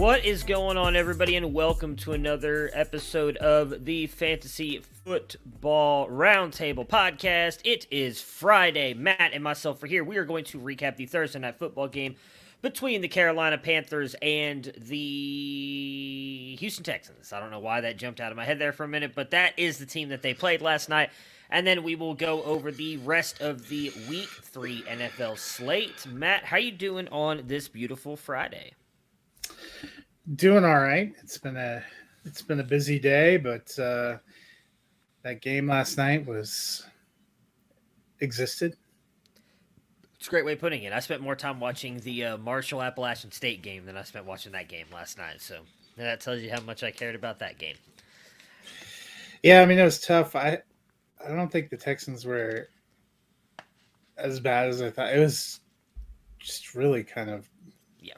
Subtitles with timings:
[0.00, 6.88] What is going on, everybody, and welcome to another episode of the Fantasy Football Roundtable
[6.88, 7.58] Podcast.
[7.64, 8.94] It is Friday.
[8.94, 10.02] Matt and myself are here.
[10.02, 12.16] We are going to recap the Thursday night football game
[12.62, 17.34] between the Carolina Panthers and the Houston Texans.
[17.34, 19.32] I don't know why that jumped out of my head there for a minute, but
[19.32, 21.10] that is the team that they played last night.
[21.50, 26.06] And then we will go over the rest of the Week Three NFL slate.
[26.06, 28.72] Matt, how you doing on this beautiful Friday?
[30.36, 31.12] Doing all right.
[31.22, 31.82] It's been a
[32.24, 34.18] it's been a busy day, but uh,
[35.22, 36.86] that game last night was
[38.20, 38.76] existed.
[40.18, 40.92] It's a great way of putting it.
[40.92, 44.52] I spent more time watching the uh, Marshall Appalachian State game than I spent watching
[44.52, 45.40] that game last night.
[45.40, 45.60] So
[45.96, 47.76] that tells you how much I cared about that game.
[49.42, 50.36] Yeah, I mean it was tough.
[50.36, 50.58] I
[51.26, 52.68] I don't think the Texans were
[54.18, 55.14] as bad as I thought.
[55.14, 55.60] It was
[56.38, 57.48] just really kind of
[57.98, 58.14] Yeah.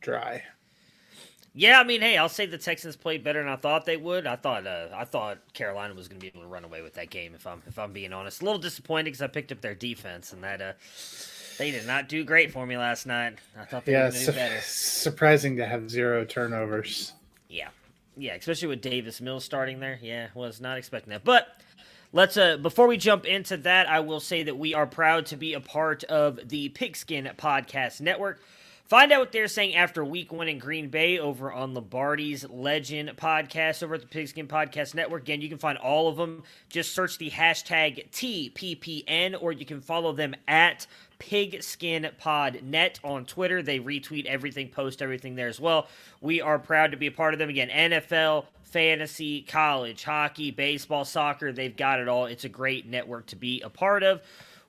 [0.00, 0.42] dry.
[1.56, 4.26] Yeah, I mean, hey, I'll say the Texans played better than I thought they would.
[4.26, 6.94] I thought uh, I thought Carolina was going to be able to run away with
[6.94, 7.32] that game.
[7.34, 10.32] If I'm if I'm being honest, a little disappointed because I picked up their defense
[10.32, 10.72] and that uh,
[11.58, 13.38] they did not do great for me last night.
[13.56, 14.60] I thought they Yeah, were going to su- do better.
[14.62, 17.12] surprising to have zero turnovers.
[17.48, 17.68] Yeah,
[18.16, 20.00] yeah, especially with Davis Mills starting there.
[20.02, 21.22] Yeah, was not expecting that.
[21.22, 21.46] But
[22.12, 25.36] let's uh before we jump into that, I will say that we are proud to
[25.36, 28.40] be a part of the Pigskin Podcast Network.
[28.86, 33.12] Find out what they're saying after week one in Green Bay over on Lombardi's Legend
[33.16, 35.22] podcast over at the Pigskin Podcast Network.
[35.22, 36.42] Again, you can find all of them.
[36.68, 40.86] Just search the hashtag TPPN or you can follow them at
[41.18, 43.62] PigskinPodNet on Twitter.
[43.62, 45.88] They retweet everything, post everything there as well.
[46.20, 47.48] We are proud to be a part of them.
[47.48, 52.26] Again, NFL, fantasy, college, hockey, baseball, soccer, they've got it all.
[52.26, 54.20] It's a great network to be a part of.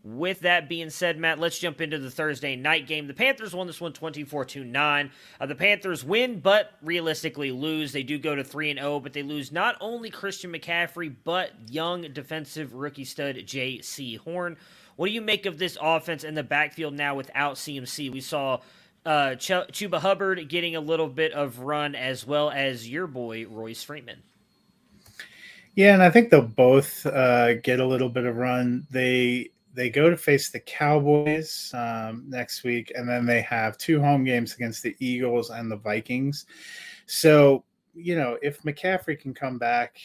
[0.07, 3.07] With that being said, Matt, let's jump into the Thursday night game.
[3.07, 5.11] The Panthers won this one 24 2 9.
[5.41, 7.91] Uh, the Panthers win, but realistically lose.
[7.91, 11.53] They do go to 3 and 0, but they lose not only Christian McCaffrey, but
[11.71, 14.57] young defensive rookie stud Jaycee Horn.
[14.95, 18.11] What do you make of this offense in the backfield now without CMC?
[18.11, 18.59] We saw
[19.07, 23.47] uh, Ch- Chuba Hubbard getting a little bit of run, as well as your boy,
[23.47, 24.21] Royce Freeman.
[25.73, 28.85] Yeah, and I think they'll both uh, get a little bit of run.
[28.91, 34.01] They they go to face the Cowboys um, next week, and then they have two
[34.01, 36.45] home games against the Eagles and the Vikings.
[37.05, 37.63] So
[37.93, 39.97] you know, if McCaffrey can come back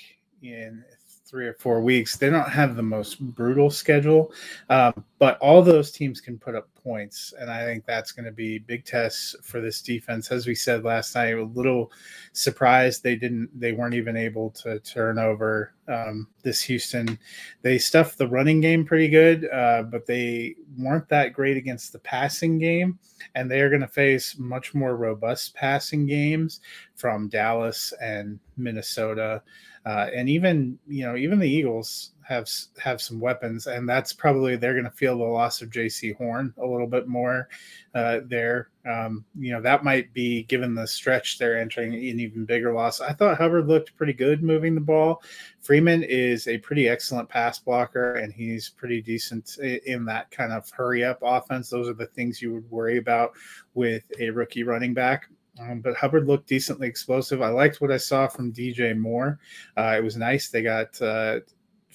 [0.43, 0.85] in
[1.25, 4.33] three or four weeks, they don't have the most brutal schedule,
[4.69, 8.33] um, but all those teams can put up points, and I think that's going to
[8.33, 10.33] be big tests for this defense.
[10.33, 11.93] As we said last night, a little
[12.33, 17.17] surprised they didn't, they weren't even able to turn over um, this Houston.
[17.63, 22.01] They stuffed the running game pretty good, uh, but they weren't that great against the
[22.01, 22.99] passing game,
[23.37, 26.59] and they are going to face much more robust passing games
[26.97, 29.43] from Dallas and Minnesota
[29.87, 32.49] uh, and even you know even the Eagles have
[32.79, 36.55] have some weapons, and that's probably they're going to feel the loss of Jaycee Horn
[36.59, 37.49] a little bit more
[37.93, 38.69] uh, there.
[38.89, 43.01] Um, you know that might be given the stretch they're entering an even bigger loss.
[43.01, 45.23] I thought Hubbard looked pretty good moving the ball.
[45.61, 50.71] Freeman is a pretty excellent pass blocker, and he's pretty decent in that kind of
[50.71, 51.69] hurry up offense.
[51.69, 53.33] Those are the things you would worry about
[53.75, 55.27] with a rookie running back.
[55.61, 57.43] Um, but Hubbard looked decently explosive.
[57.43, 59.39] I liked what I saw from DJ Moore.
[59.77, 60.49] Uh, it was nice.
[60.49, 61.41] They got uh,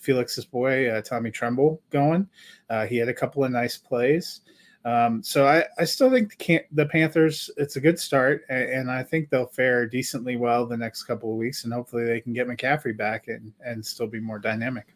[0.06, 2.28] Felix's boy, uh, Tommy Tremble, going.
[2.70, 4.42] Uh, he had a couple of nice plays.
[4.86, 8.70] Um, so I, I still think the, can- the Panthers, it's a good start, and,
[8.70, 12.22] and, I think they'll fare decently well the next couple of weeks, and hopefully they
[12.22, 14.95] can get McCaffrey back and, and still be more dynamic.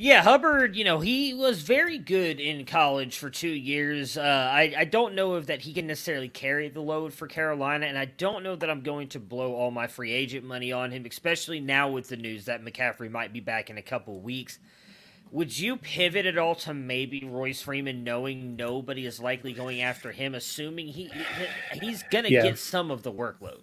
[0.00, 4.16] Yeah, Hubbard, you know, he was very good in college for two years.
[4.16, 7.86] Uh, I, I don't know if that he can necessarily carry the load for Carolina,
[7.86, 10.92] and I don't know that I'm going to blow all my free agent money on
[10.92, 14.60] him, especially now with the news that McCaffrey might be back in a couple weeks.
[15.32, 20.12] Would you pivot at all to maybe Royce Freeman, knowing nobody is likely going after
[20.12, 21.10] him, assuming he
[21.72, 22.42] he's going to yeah.
[22.42, 23.62] get some of the workload?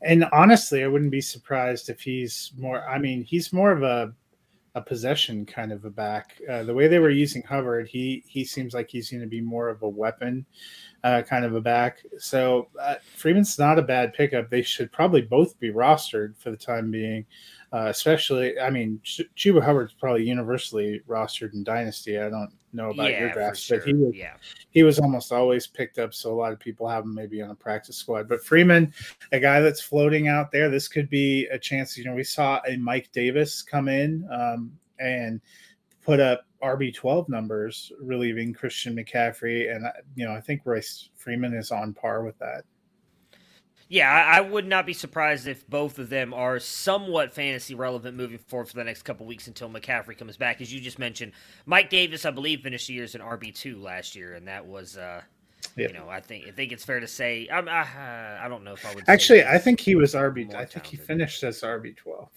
[0.00, 2.88] And honestly, I wouldn't be surprised if he's more.
[2.88, 4.14] I mean, he's more of a
[4.76, 6.38] a possession kind of a back.
[6.48, 9.40] Uh, the way they were using Hubbard, he he seems like he's going to be
[9.40, 10.44] more of a weapon
[11.02, 12.02] uh, kind of a back.
[12.18, 14.50] So uh, Freeman's not a bad pickup.
[14.50, 17.24] They should probably both be rostered for the time being.
[17.72, 22.18] Uh, especially, I mean, Ch- Chuba Hubbard's probably universally rostered in Dynasty.
[22.18, 23.78] I don't know about yeah, your drafts, sure.
[23.78, 24.34] but he was, yeah.
[24.70, 26.14] he was almost always picked up.
[26.14, 28.28] So a lot of people have him maybe on a practice squad.
[28.28, 28.92] But Freeman,
[29.32, 31.96] a guy that's floating out there, this could be a chance.
[31.96, 35.40] You know, we saw a Mike Davis come in um, and
[36.02, 41.70] put up RB12 numbers, relieving Christian McCaffrey, and you know, I think Royce Freeman is
[41.70, 42.64] on par with that.
[43.88, 48.38] Yeah, I, would not be surprised if both of them are somewhat fantasy relevant moving
[48.38, 50.60] forward for the next couple weeks until McCaffrey comes back.
[50.60, 51.32] As you just mentioned,
[51.66, 54.66] Mike Davis, I believe, finished the year as an RB two last year, and that
[54.66, 55.22] was, uh,
[55.76, 55.86] yeah.
[55.86, 57.46] you know, I think I think it's fair to say.
[57.48, 59.44] I, uh, I don't know if I would actually.
[59.44, 60.52] I think he was RB.
[60.52, 62.30] I think he finished as RB twelve.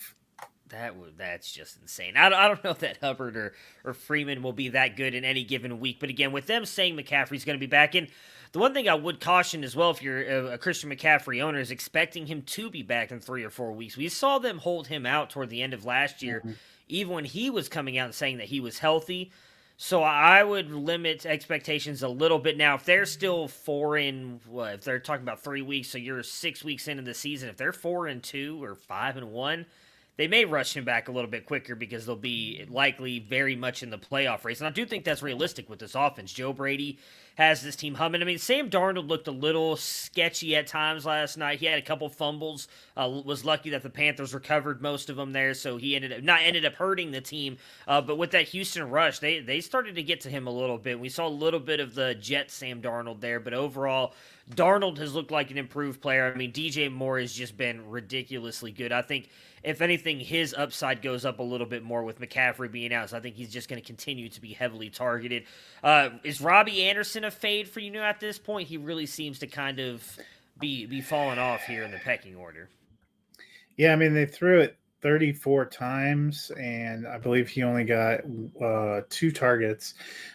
[0.69, 2.15] That would that's just insane.
[2.15, 3.53] I, I don't know if that Hubbard or,
[3.83, 6.95] or Freeman will be that good in any given week, but again, with them saying
[6.95, 8.07] McCaffrey's going to be back in,
[8.51, 11.71] the one thing I would caution as well, if you're a, Christian McCaffrey owner, is
[11.71, 13.95] expecting him to be back in three or four weeks.
[13.95, 16.51] We saw them hold him out toward the end of last year, mm-hmm.
[16.87, 19.31] even when he was coming out and saying that he was healthy.
[19.77, 22.75] So I would limit expectations a little bit now.
[22.75, 26.63] If they're still four in, what, if they're talking about three weeks, so you're six
[26.63, 27.47] weeks into the season.
[27.47, 29.65] If they're four and two or five and one,
[30.17, 33.81] they may rush him back a little bit quicker because they'll be likely very much
[33.81, 34.59] in the playoff race.
[34.59, 36.33] And I do think that's realistic with this offense.
[36.33, 36.99] Joe Brady
[37.39, 38.21] has this team humming.
[38.21, 41.61] I mean, Sam Darnold looked a little sketchy at times last night.
[41.61, 42.67] He had a couple fumbles.
[42.97, 46.21] Uh, was lucky that the Panthers recovered most of them there, so he ended up
[46.21, 47.55] not ended up hurting the team.
[47.87, 50.77] Uh, but with that Houston rush, they they started to get to him a little
[50.77, 50.99] bit.
[50.99, 54.13] We saw a little bit of the Jet Sam Darnold there, but overall,
[54.53, 56.31] Darnold has looked like an improved player.
[56.33, 58.91] I mean, DJ Moore has just been ridiculously good.
[58.91, 59.29] I think
[59.63, 63.11] if anything, his upside goes up a little bit more with McCaffrey being out.
[63.11, 65.43] So I think he's just going to continue to be heavily targeted.
[65.83, 68.67] Uh, is Robbie Anderson a fade for you at this point?
[68.67, 70.03] He really seems to kind of
[70.59, 72.69] be be falling off here in the pecking order.
[73.77, 78.21] Yeah, I mean they threw it 34 times, and I believe he only got
[78.61, 79.93] uh, two targets,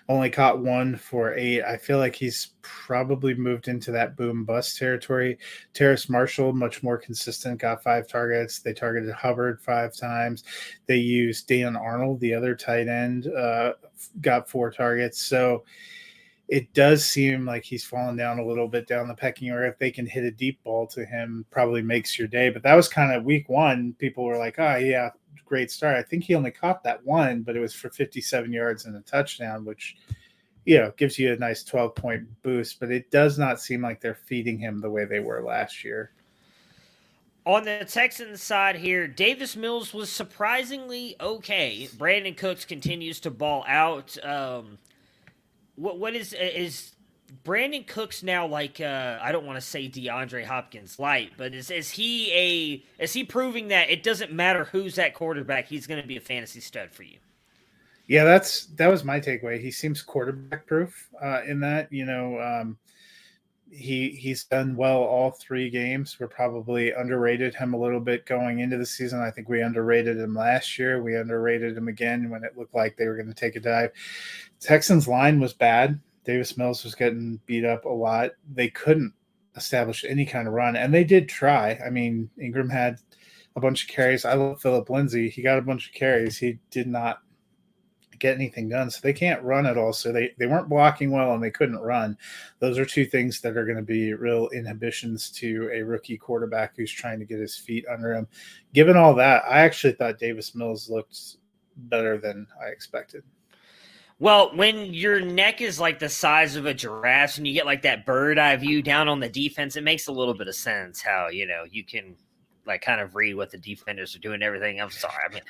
[0.08, 1.62] only caught one for eight.
[1.62, 5.38] I feel like he's probably moved into that boom bust territory.
[5.75, 8.61] Terrace Marshall, much more consistent, got five targets.
[8.61, 10.44] They targeted Hubbard five times.
[10.87, 13.75] They used Dan Arnold, the other tight end, uh,
[14.20, 15.20] got four targets.
[15.20, 15.64] So,
[16.49, 19.67] it does seem like he's fallen down a little bit down the pecking order.
[19.67, 22.50] If they can hit a deep ball to him, probably makes your day.
[22.50, 23.94] But that was kind of week one.
[23.99, 25.11] People were like, oh, yeah,
[25.46, 25.96] great start.
[25.96, 29.00] I think he only caught that one, but it was for 57 yards and a
[29.00, 29.96] touchdown, which,
[30.67, 32.79] you know, gives you a nice 12 point boost.
[32.79, 36.12] But it does not seem like they're feeding him the way they were last year.
[37.47, 41.88] On the Texans side here, Davis Mills was surprisingly okay.
[41.97, 44.16] Brandin Cooks continues to ball out.
[44.25, 44.78] Um,
[45.76, 46.95] what what is is
[47.43, 51.71] Brandin Cooks now like uh, I don't want to say DeAndre Hopkins light, but is
[51.71, 56.00] is he a is he proving that it doesn't matter who's that quarterback, he's going
[56.00, 57.19] to be a fantasy stud for you?
[58.07, 59.61] Yeah, that's that was my takeaway.
[59.61, 62.78] He seems quarterback proof uh, in that you know um,
[63.71, 66.19] he he's done well all three games.
[66.21, 69.21] We're probably underrated him a little bit going into the season.
[69.21, 71.02] I think we underrated him last year.
[71.02, 73.90] We underrated him again when it looked like they were going to take a dive.
[74.64, 76.00] Texans line was bad.
[76.25, 78.30] Davis Mills was getting beat up a lot.
[78.52, 79.12] They couldn't
[79.56, 81.78] establish any kind of run, and they did try.
[81.85, 82.99] I mean, Ingram had
[83.56, 84.25] a bunch of carries.
[84.25, 85.28] I love Philip Lindsay.
[85.28, 86.38] He got a bunch of carries.
[86.38, 87.21] He did not
[88.18, 88.90] get anything done.
[88.90, 89.92] So they can't run at all.
[89.92, 92.16] So they, they weren't blocking well and they couldn't run.
[92.59, 96.76] Those are two things that are going to be real inhibitions to a rookie quarterback
[96.76, 98.26] who's trying to get his feet under him.
[98.73, 101.37] Given all that, I actually thought Davis Mills looked
[101.76, 103.25] better than I expected.
[104.21, 107.83] Well, when your neck is like the size of a giraffe and you get like
[107.83, 111.02] that bird eye view down on the defense, it makes a little bit of sense
[111.02, 112.16] how, you know, you can
[112.64, 114.80] like kind of read what the defenders are doing everything.
[114.80, 115.14] I'm sorry.
[115.28, 115.42] I mean,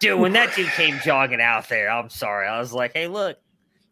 [0.00, 2.48] dude, when that dude came jogging out there, I'm sorry.
[2.48, 3.36] I was like, hey, look,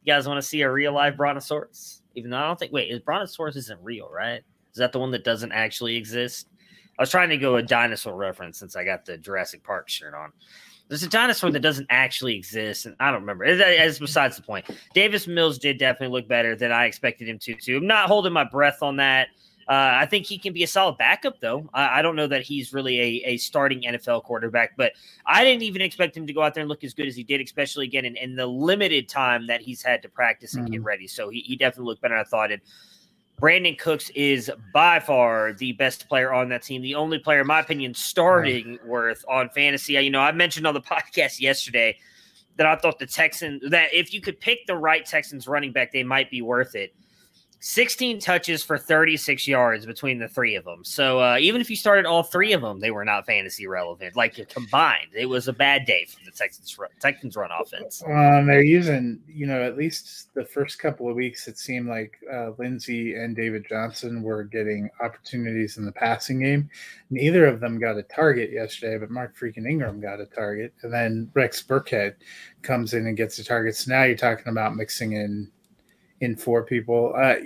[0.03, 2.03] you guys want to see a real live brontosaurus?
[2.15, 4.41] Even though I don't think, wait, is brontosaurus isn't real, right?
[4.73, 6.49] Is that the one that doesn't actually exist?
[6.99, 10.15] I was trying to go a dinosaur reference since I got the Jurassic Park shirt
[10.15, 10.33] on.
[10.89, 13.45] There's a dinosaur that doesn't actually exist, and I don't remember.
[13.45, 14.67] It's besides the point.
[14.95, 17.55] Davis Mills did definitely look better than I expected him to.
[17.55, 17.77] Too.
[17.77, 19.29] I'm not holding my breath on that.
[19.69, 21.69] Uh, I think he can be a solid backup, though.
[21.75, 24.93] I, I, don't know that he's really a, a starting NFL quarterback, but
[25.27, 27.23] I didn't even expect him to go out there and look as good as he
[27.23, 30.73] did, especially again in, in the limited time that he's had to practice and mm.
[30.73, 31.07] get ready.
[31.07, 32.51] So he, he definitely looked better than I thought.
[32.51, 32.63] And
[33.41, 36.83] Brandin Cooks is by far the best player on that team.
[36.83, 39.93] The only player, in my opinion, starting worth on fantasy.
[39.93, 41.99] You know, I mentioned on the podcast yesterday
[42.57, 45.93] that I thought the Texans that if you could pick the right Texans running back,
[45.93, 46.95] they might be worth it.
[47.61, 50.85] 16 touches for 36 yards between the three of them.
[50.85, 54.15] So uh, even if you started all three of them, they were not fantasy relevant.
[54.15, 58.03] Like combined, it was a bad day for the Texans Texans run offense.
[58.07, 62.19] Um, they're using, you know, at least the first couple of weeks, it seemed like
[62.33, 66.71] uh, Lindsay and David Johnson were getting opportunities in the passing game.
[67.11, 70.93] Neither of them got a target yesterday, but Mark freaking Ingram got a target, and
[70.93, 72.15] then Rex Burkhead
[72.63, 73.75] comes in and gets a target.
[73.75, 75.51] So now you're talking about mixing in
[76.21, 77.15] in four people.
[77.17, 77.37] Uh,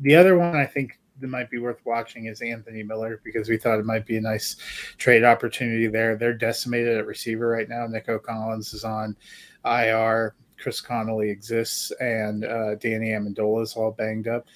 [0.00, 3.56] the other one I think that might be worth watching is Anthony Miller because we
[3.56, 4.56] thought it might be a nice
[4.98, 6.16] trade opportunity there.
[6.16, 7.86] They're decimated at receiver right now.
[7.86, 9.16] Nico Collins is on
[9.64, 10.34] IR.
[10.58, 14.46] Chris Conley exists, and uh, Danny Amendola is all banged up.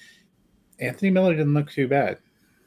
[0.79, 2.19] Anthony Miller didn't look too bad.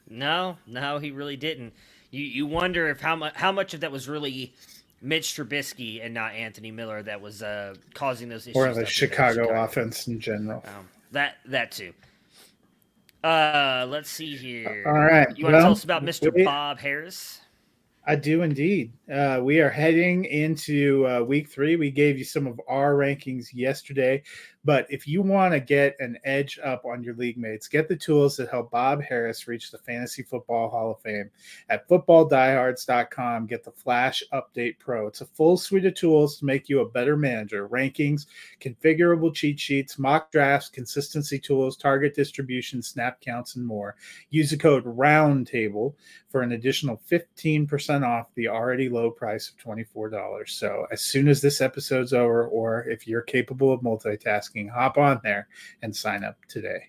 [0.09, 1.73] No, no, he really didn't.
[2.11, 4.53] You you wonder if how much how much of that was really
[5.03, 8.57] Mitch Trubisky and not Anthony Miller that was uh, causing those issues.
[8.57, 10.63] Or the Chicago, Chicago, offense in general.
[10.67, 11.93] Um, that that too.
[13.23, 14.85] Uh, let's see here.
[14.87, 15.29] All right.
[15.37, 16.45] You want well, to tell us about Mr.
[16.45, 17.41] Bob Harris?
[18.07, 18.93] I do indeed.
[19.11, 21.75] Uh, we are heading into uh, week three.
[21.75, 24.23] We gave you some of our rankings yesterday.
[24.63, 27.97] But if you want to get an edge up on your league mates, get the
[27.97, 31.31] tools that help Bob Harris reach the Fantasy Football Hall of Fame.
[31.71, 35.07] At footballdiehards.com, get the Flash Update Pro.
[35.07, 38.27] It's a full suite of tools to make you a better manager rankings,
[38.61, 43.97] configurable cheat sheets, mock drafts, consistency tools, target distribution, snap counts, and more.
[44.29, 45.95] Use the code ROUNDTABLE
[46.29, 50.49] for an additional 15% off the already low price of $24.
[50.49, 55.21] So as soon as this episode's over, or if you're capable of multitasking, hop on
[55.23, 55.47] there
[55.83, 56.89] and sign up today.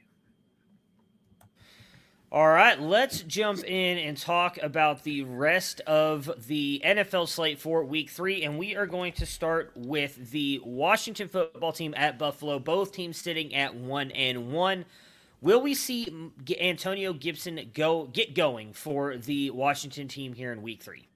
[2.34, 7.84] All right, let's jump in and talk about the rest of the NFL slate for
[7.84, 8.44] week three.
[8.44, 13.18] And we are going to start with the Washington football team at Buffalo, both teams
[13.18, 14.86] sitting at one and one.
[15.42, 20.82] Will we see Antonio Gibson go get going for the Washington team here in week
[20.82, 21.10] three?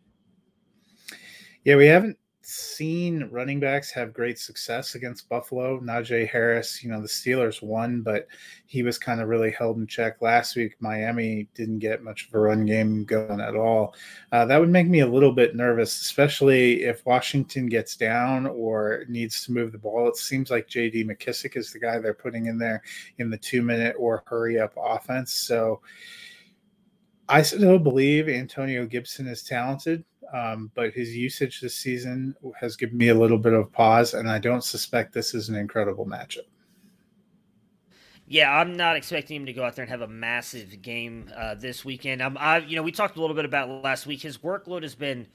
[1.65, 5.79] Yeah, we haven't seen running backs have great success against Buffalo.
[5.79, 8.27] Najee Harris, you know, the Steelers won, but
[8.67, 10.75] he was kind of really held in check last week.
[10.79, 13.95] Miami didn't get much of a run game going at all.
[14.31, 19.05] Uh, that would make me a little bit nervous, especially if Washington gets down or
[19.09, 20.07] needs to move the ball.
[20.07, 21.03] It seems like J.D.
[21.03, 22.83] McKissic is the guy they're putting in there
[23.17, 25.33] in the two minute or hurry up offense.
[25.33, 25.81] So
[27.27, 30.03] I still believe Antonio Gibson is talented
[30.33, 34.29] um, but his usage this season has given me a little bit of pause, and
[34.29, 36.47] I don't suspect this is an incredible matchup.
[38.27, 41.53] Yeah, I'm not expecting him to go out there and have a massive game uh,
[41.55, 42.23] this weekend.
[42.23, 44.21] I'm, I, you know, we talked a little bit about last week.
[44.21, 45.27] His workload has been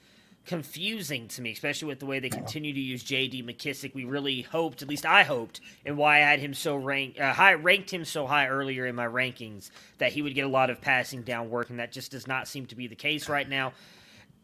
[0.45, 3.43] confusing to me, especially with the way they continue to use J.D.
[3.43, 3.93] McKissic.
[3.93, 7.33] We really hoped, at least I hoped, and why I had him so ranked uh,
[7.33, 9.69] high, ranked him so high earlier in my rankings
[9.99, 12.47] that he would get a lot of passing down work, and that just does not
[12.47, 13.73] seem to be the case right now.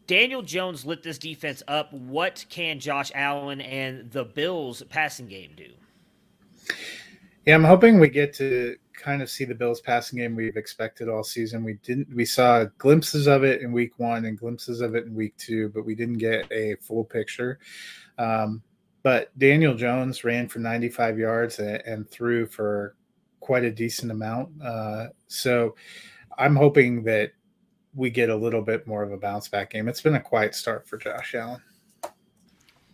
[0.06, 1.92] Daniel Jones lit this defense up.
[1.92, 5.70] What can Josh Allen and the Bills passing game do?
[7.44, 11.08] Yeah, I'm hoping we get to kind of see the Bills passing game we've expected
[11.08, 11.64] all season.
[11.64, 15.14] We didn't we saw glimpses of it in week 1 and glimpses of it in
[15.14, 17.58] week 2, but we didn't get a full picture.
[18.18, 18.62] Um,
[19.02, 22.96] but Daniel Jones ran for 95 yards and, and threw for
[23.40, 24.50] quite a decent amount.
[24.62, 25.76] Uh, so
[26.36, 27.32] I'm hoping that
[27.94, 29.88] we get a little bit more of a bounce back game.
[29.88, 31.62] It's been a quiet start for Josh Allen.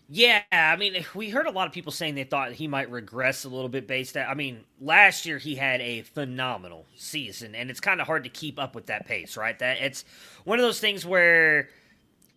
[0.06, 3.44] Yeah, I mean, we heard a lot of people saying they thought he might regress
[3.44, 4.26] a little bit based on.
[4.26, 8.30] I mean, last year he had a phenomenal season, and it's kind of hard to
[8.30, 9.58] keep up with that pace, right?
[9.58, 10.04] That it's
[10.44, 11.70] one of those things where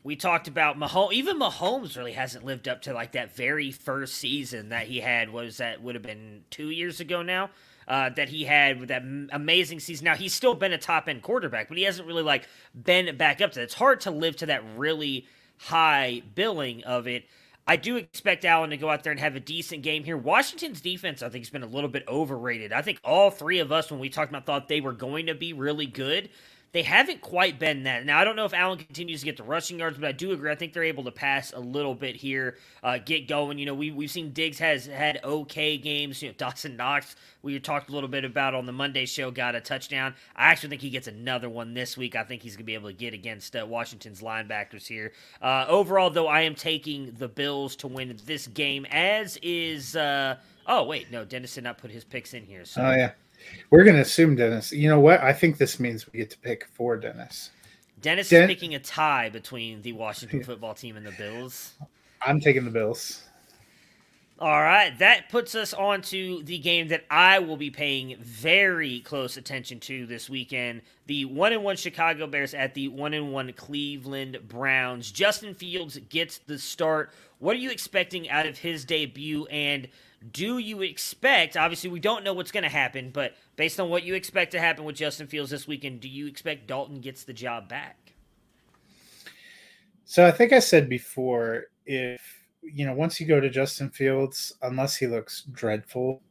[0.03, 1.13] we talked about Mahomes.
[1.13, 5.29] Even Mahomes really hasn't lived up to like that very first season that he had.
[5.31, 7.49] What Was that would have been two years ago now?
[7.87, 10.05] uh, that he had with that amazing season.
[10.05, 13.41] Now he's still been a top end quarterback, but he hasn't really like been back
[13.41, 13.63] up to that.
[13.63, 15.25] It's hard to live to that really
[15.57, 17.25] high billing of it.
[17.69, 20.15] I do expect Allen to go out there and have a decent game here.
[20.15, 22.71] Washington's defense, I think, has been a little bit overrated.
[22.71, 25.35] I think all three of us, when we talked about, thought they were going to
[25.35, 26.29] be really good.
[26.77, 28.05] They haven't quite been that.
[28.05, 30.31] Now I don't know if Allen continues to get the rushing yards, but I do
[30.31, 30.51] agree.
[30.51, 33.57] I think they're able to pass a little bit here, uh, get going.
[33.57, 36.21] You know, we we've seen Diggs has had okay games.
[36.21, 39.55] You know, Dawson Knox we talked a little bit about on the Monday show got
[39.55, 40.13] a touchdown.
[40.35, 42.15] I actually think he gets another one this week.
[42.15, 45.13] I think he's gonna be able to get against uh, Washington's linebackers here.
[45.41, 48.85] Uh, overall, though, I am taking the Bills to win this game.
[48.91, 49.95] As is.
[49.95, 50.35] Uh,
[50.67, 52.65] oh wait, no, Dennis did not put his picks in here.
[52.65, 52.83] So.
[52.83, 53.13] Oh yeah.
[53.69, 54.71] We're going to assume Dennis.
[54.71, 55.21] You know what?
[55.21, 57.51] I think this means we get to pick for Dennis.
[58.01, 61.73] Dennis Den- is picking a tie between the Washington football team and the Bills.
[62.25, 63.23] I'm taking the Bills.
[64.39, 68.99] All right, that puts us on to the game that I will be paying very
[68.99, 70.83] close attention to this weekend.
[71.07, 75.11] The one and one Chicago Bears at the one and one Cleveland Browns.
[75.11, 77.09] Justin Fields gets the start.
[77.39, 79.47] What are you expecting out of his debut?
[79.47, 79.87] And
[80.31, 84.03] do you expect, obviously, we don't know what's going to happen, but based on what
[84.03, 87.33] you expect to happen with Justin Fields this weekend, do you expect Dalton gets the
[87.33, 88.13] job back?
[90.05, 92.21] So I think I said before, if,
[92.61, 96.21] you know, once you go to Justin Fields, unless he looks dreadful,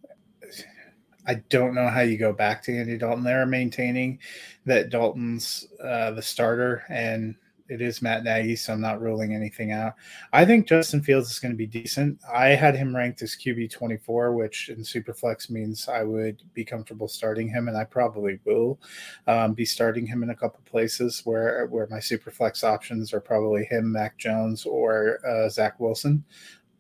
[1.26, 3.24] I don't know how you go back to Andy Dalton.
[3.24, 4.18] They're maintaining
[4.64, 7.34] that Dalton's uh, the starter, and
[7.68, 9.94] it is Matt Nagy, so I'm not ruling anything out.
[10.32, 12.20] I think Justin Fields is going to be decent.
[12.32, 17.08] I had him ranked as QB 24, which in Superflex means I would be comfortable
[17.08, 18.78] starting him, and I probably will
[19.26, 23.64] um, be starting him in a couple places where where my Superflex options are probably
[23.64, 26.24] him, Mac Jones, or uh, Zach Wilson.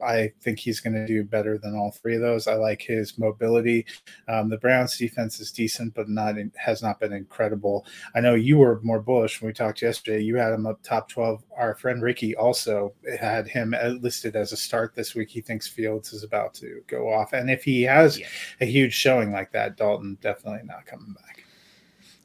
[0.02, 2.46] I think he's going to do better than all three of those.
[2.46, 3.86] I like his mobility.
[4.28, 7.86] Um, the Browns defense is decent, but not in, has not been incredible.
[8.14, 10.22] I know you were more bullish when we talked yesterday.
[10.22, 11.44] You had him up top twelve.
[11.56, 15.30] Our friend Ricky also had him listed as a start this week.
[15.30, 18.26] He thinks Fields is about to go off, and if he has yeah.
[18.60, 21.44] a huge showing like that, Dalton definitely not coming back.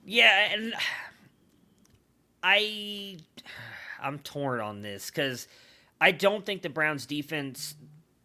[0.05, 0.73] Yeah, and
[2.43, 3.17] I
[4.01, 5.47] I'm torn on this because
[6.01, 7.75] I don't think the Browns defense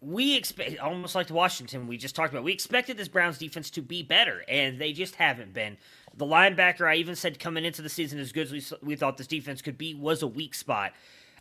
[0.00, 2.44] we expect almost like the Washington we just talked about.
[2.44, 5.76] We expected this Browns defense to be better, and they just haven't been.
[6.16, 9.16] The linebacker, I even said coming into the season, as good as we, we thought
[9.16, 10.92] this defense could be, was a weak spot.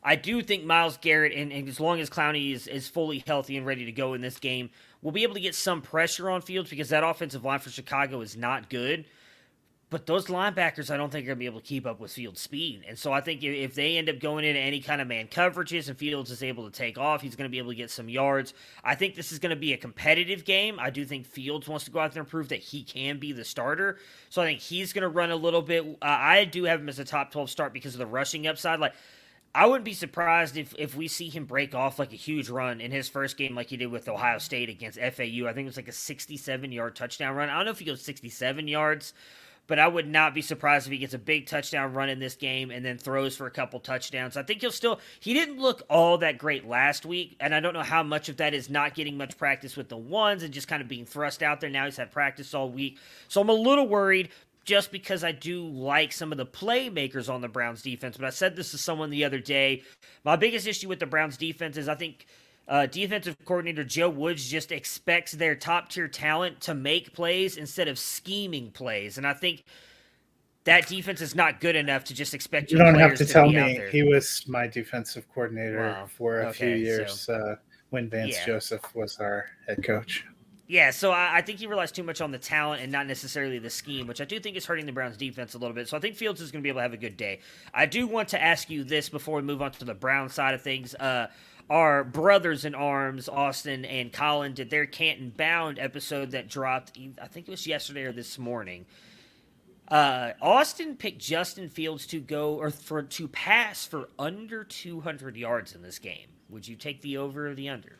[0.03, 3.57] I do think Myles Garrett, and, and as long as Clowney is, is fully healthy
[3.57, 4.69] and ready to go in this game,
[5.01, 8.21] we'll be able to get some pressure on Fields because that offensive line for Chicago
[8.21, 9.05] is not good.
[9.91, 12.11] But those linebackers, I don't think are going to be able to keep up with
[12.11, 12.83] Fields' speed.
[12.87, 15.87] And so I think if they end up going into any kind of man coverages
[15.89, 18.09] and Fields is able to take off, he's going to be able to get some
[18.09, 18.55] yards.
[18.83, 20.79] I think this is going to be a competitive game.
[20.79, 23.31] I do think Fields wants to go out there and prove that he can be
[23.31, 23.99] the starter.
[24.29, 25.85] So I think he's going to run a little bit.
[26.01, 28.79] Uh, I do have him as a top 12 start because of the rushing upside.
[28.79, 28.95] Like,
[29.53, 32.81] I wouldn't be surprised if, if we see him break off like a huge run
[32.81, 35.47] in his first game, like he did with Ohio State against FAU.
[35.47, 37.49] I think it was like a 67 yard touchdown run.
[37.49, 39.13] I don't know if he goes 67 yards
[39.67, 42.35] but I would not be surprised if he gets a big touchdown run in this
[42.35, 44.37] game and then throws for a couple touchdowns.
[44.37, 47.73] I think he'll still he didn't look all that great last week, and I don't
[47.73, 50.67] know how much of that is not getting much practice with the ones and just
[50.67, 51.69] kind of being thrust out there.
[51.69, 52.99] Now he's had practice all week.
[53.27, 54.29] So I'm a little worried
[54.65, 58.17] just because I do like some of the playmakers on the Browns defense.
[58.17, 59.83] But I said this to someone the other day.
[60.23, 62.25] My biggest issue with the Browns defense is I think
[62.67, 67.87] uh, defensive coordinator Joe Woods just expects their top tier talent to make plays instead
[67.87, 69.63] of scheming plays, and I think
[70.65, 72.71] that defense is not good enough to just expect.
[72.71, 76.07] You don't have to, to tell me he was my defensive coordinator wow.
[76.07, 77.55] for a okay, few years so, uh,
[77.91, 78.45] when Vance yeah.
[78.45, 80.25] Joseph was our head coach.
[80.67, 83.59] Yeah, so I, I, think he relies too much on the talent and not necessarily
[83.59, 85.87] the scheme, which I do think is hurting the Browns defense a little bit.
[85.87, 87.41] So I think Fields is going to be able to have a good day.
[87.71, 90.55] I do want to ask you this before we move on to the Brown side
[90.55, 90.95] of things.
[90.95, 91.27] Uh,
[91.69, 97.27] our brothers in arms, Austin and Colin, did their Canton Bound episode that dropped, I
[97.27, 98.85] think it was yesterday or this morning.
[99.87, 105.75] Uh, Austin picked Justin Fields to go or for to pass for under 200 yards
[105.75, 106.27] in this game.
[106.49, 107.97] Would you take the over or the under?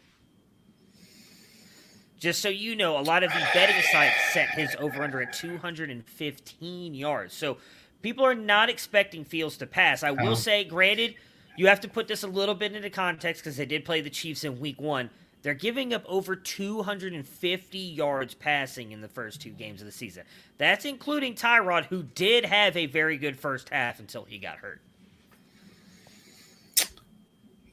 [2.17, 5.33] Just so you know, a lot of the betting sites set his over under at
[5.33, 7.33] 215 yards.
[7.33, 7.57] So
[8.01, 10.01] people are not expecting Fields to pass.
[10.01, 10.35] I will uh-huh.
[10.35, 11.15] say, granted,
[11.57, 14.09] you have to put this a little bit into context because they did play the
[14.09, 15.09] Chiefs in week one.
[15.41, 20.23] They're giving up over 250 yards passing in the first two games of the season.
[20.57, 24.81] That's including Tyrod, who did have a very good first half until he got hurt.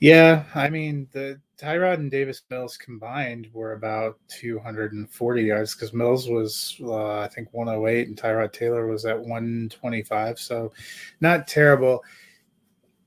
[0.01, 6.29] Yeah, I mean the Tyrod and Davis Mills combined were about 240 yards because Mills
[6.29, 10.73] was uh, I think 108 and Tyrod Taylor was at 125, so
[11.21, 12.05] not terrible.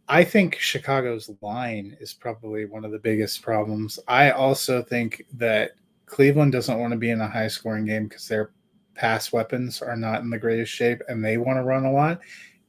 [0.08, 4.00] I think Chicago's line is probably one of the biggest problems.
[4.08, 5.72] I also think that
[6.06, 8.52] Cleveland doesn't want to be in a high scoring game because their
[8.94, 12.22] pass weapons are not in the greatest shape and they want to run a lot.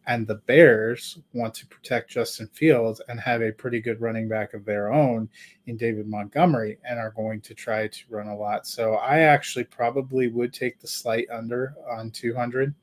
[0.07, 4.55] and the Bears want to protect Justin Fields and have a pretty good running back
[4.55, 5.29] of their own
[5.67, 8.67] in David Montgomery and are going to try to run a lot.
[8.67, 12.75] So I actually probably would take the slight under on 200.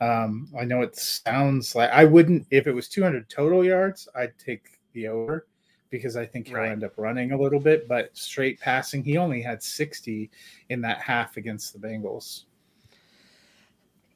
[0.00, 4.38] Um, I know it sounds like I wouldn't, if it was 200 total yards, I'd
[4.38, 5.46] take the over
[5.90, 6.70] because I think he'll right.
[6.70, 10.30] end up running a little bit, but straight passing, he only had 60
[10.68, 12.44] in that half against the Bengals.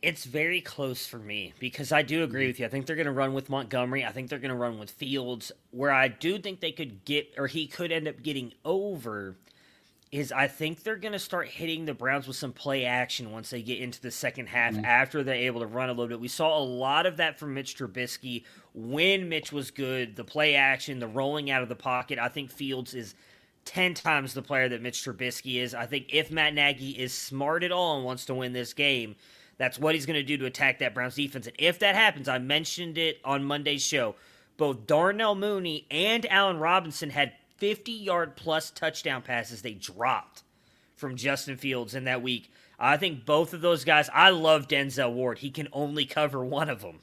[0.02, 2.66] It's very close for me because I do agree with you.
[2.66, 4.04] I think they're going to run with Montgomery.
[4.04, 5.52] I think they're going to run with Fields.
[5.70, 9.36] Where I do think they could get, or he could end up getting over,
[10.12, 13.48] is I think they're going to start hitting the Browns with some play action once
[13.48, 14.84] they get into the second half mm-hmm.
[14.84, 16.20] after they're able to run a little bit.
[16.20, 18.44] We saw a lot of that from Mitch Trubisky
[18.74, 22.18] when Mitch was good, the play action, the rolling out of the pocket.
[22.18, 23.14] I think Fields is
[23.64, 25.74] 10 times the player that Mitch Trubisky is.
[25.74, 29.16] I think if Matt Nagy is smart at all and wants to win this game,
[29.56, 31.46] that's what he's going to do to attack that Browns defense.
[31.46, 34.16] And if that happens, I mentioned it on Monday's show.
[34.58, 40.42] Both Darnell Mooney and Allen Robinson had 50 yard plus touchdown passes they dropped
[40.96, 42.50] from Justin Fields in that week.
[42.76, 45.38] I think both of those guys, I love Denzel Ward.
[45.38, 46.98] He can only cover one of them.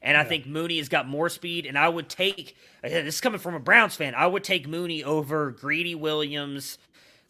[0.00, 3.40] And I think Mooney has got more speed, and I would take this is coming
[3.40, 4.14] from a Browns fan.
[4.14, 6.78] I would take Mooney over Greedy Williams,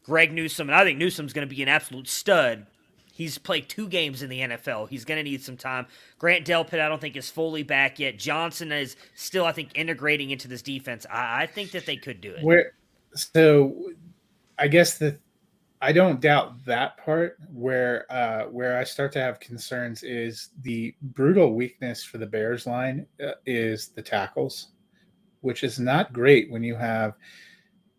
[0.02, 2.66] Greg Newsome, and I think Newsome's going to be an absolute stud.
[3.14, 4.88] He's played two games in the NFL.
[4.88, 5.86] He's going to need some time.
[6.18, 8.18] Grant Delpit, I don't think is fully back yet.
[8.18, 11.06] Johnson is still, I think, integrating into this defense.
[11.08, 12.42] I, I think that they could do it.
[12.42, 12.72] Where,
[13.14, 13.92] so,
[14.58, 15.16] I guess the
[15.80, 17.36] I don't doubt that part.
[17.52, 22.66] Where uh, where I start to have concerns is the brutal weakness for the Bears
[22.66, 24.72] line uh, is the tackles,
[25.42, 27.14] which is not great when you have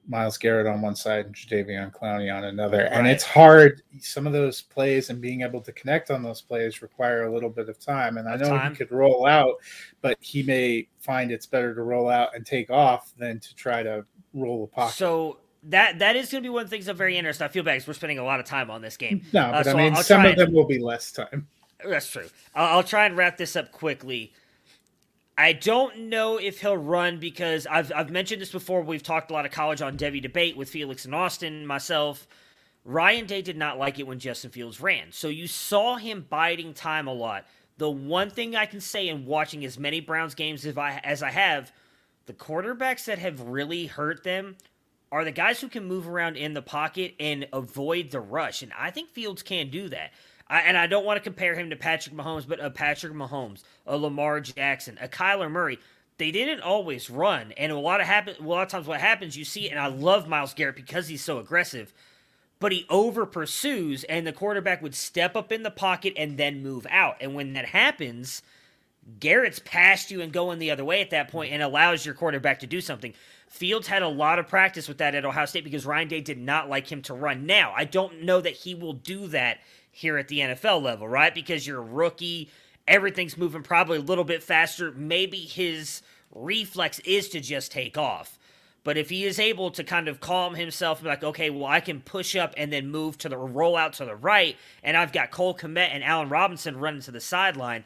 [0.07, 2.83] Myles Garrett on one side and Jadeveon Clowney on another.
[2.83, 2.91] Right.
[2.91, 3.81] And it's hard.
[3.99, 7.49] Some of those plays and being able to connect on those plays require a little
[7.49, 8.17] bit of time.
[8.17, 8.71] And I know time.
[8.71, 9.55] he could roll out,
[10.01, 13.83] but he may find it's better to roll out and take off than to try
[13.83, 14.95] to roll the pocket.
[14.95, 17.43] So that that is going to be one of the things I'm very interested.
[17.43, 19.23] I feel bad because we're spending a lot of time on this game.
[19.33, 21.47] No, but uh, so I mean, I'll, some of them will be less time.
[21.83, 22.27] That's true.
[22.53, 24.33] I'll, I'll try and wrap this up quickly.
[25.37, 28.81] I don't know if he'll run because I've, I've mentioned this before.
[28.81, 32.25] We've talked a lot of college on Devy debate with Felix and Austin, myself.
[32.85, 35.11] Ryan Day did not like it when Justin Fields ran.
[35.11, 37.45] So you saw him biding time a lot.
[37.77, 41.21] The one thing I can say in watching as many Browns games as I, as
[41.21, 41.73] I have,
[42.27, 44.55] the quarterbacks that have really hurt them
[45.11, 48.61] are the guys who can move around in the pocket and avoid the rush.
[48.61, 50.11] And I think Fields can do that.
[50.47, 53.63] I, and I don't want to compare him to Patrick Mahomes, but a Patrick Mahomes,
[53.85, 55.79] a Lamar Jackson, a Kyler Murray.
[56.17, 58.35] They didn't always run, and a lot of happen.
[58.39, 61.23] A lot of times, what happens, you see, and I love Myles Garrett because he's
[61.23, 61.93] so aggressive,
[62.59, 66.63] but he over pursues, and the quarterback would step up in the pocket and then
[66.63, 67.17] move out.
[67.19, 68.41] And when that happens,
[69.19, 72.59] Garrett's past you and going the other way at that point, and allows your quarterback
[72.59, 73.13] to do something.
[73.49, 76.37] Fields had a lot of practice with that at Ohio State because Ryan Day did
[76.37, 77.45] not like him to run.
[77.45, 79.59] Now, I don't know that he will do that
[79.95, 81.33] here at the NFL level, right?
[81.33, 82.49] Because you're a rookie,
[82.85, 84.91] everything's moving probably a little bit faster.
[84.91, 86.01] Maybe his
[86.33, 88.37] reflex is to just take off.
[88.83, 91.65] But if he is able to kind of calm himself and be like, okay, well,
[91.65, 94.97] I can push up and then move to the roll out to the right, and
[94.97, 97.85] I've got Cole Kmet and Allen Robinson running to the sideline,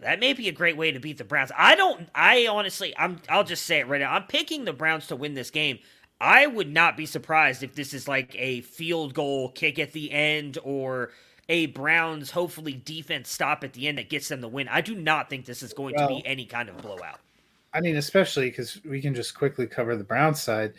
[0.00, 1.50] that may be a great way to beat the Browns.
[1.58, 4.12] I don't I honestly I'm I'll just say it right now.
[4.12, 5.80] I'm picking the Browns to win this game
[6.20, 10.10] I would not be surprised if this is like a field goal kick at the
[10.10, 11.10] end or
[11.48, 14.68] a Browns hopefully defense stop at the end that gets them the win.
[14.68, 17.20] I do not think this is going well, to be any kind of blowout.
[17.72, 20.74] I mean, especially because we can just quickly cover the Browns side.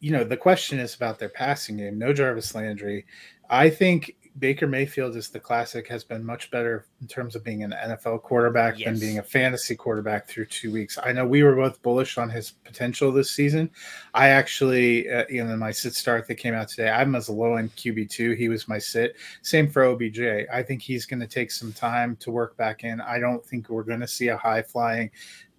[0.00, 1.98] You know, the question is about their passing game.
[1.98, 3.06] No Jarvis Landry.
[3.48, 7.62] I think Baker Mayfield is the classic has been much better in terms of being
[7.62, 8.86] an NFL quarterback yes.
[8.86, 10.98] than being a fantasy quarterback through two weeks.
[11.02, 13.70] I know we were both bullish on his potential this season.
[14.14, 17.56] I actually, uh, you know, my sit start that came out today, I'm as low
[17.56, 18.32] end QB two.
[18.32, 19.16] He was my sit.
[19.42, 20.20] Same for OBJ.
[20.52, 23.00] I think he's going to take some time to work back in.
[23.00, 25.10] I don't think we're going to see a high flying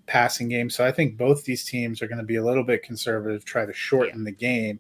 [0.08, 0.70] passing game.
[0.70, 3.66] So I think both these teams are going to be a little bit conservative, try
[3.66, 4.26] to shorten yeah.
[4.26, 4.80] the game.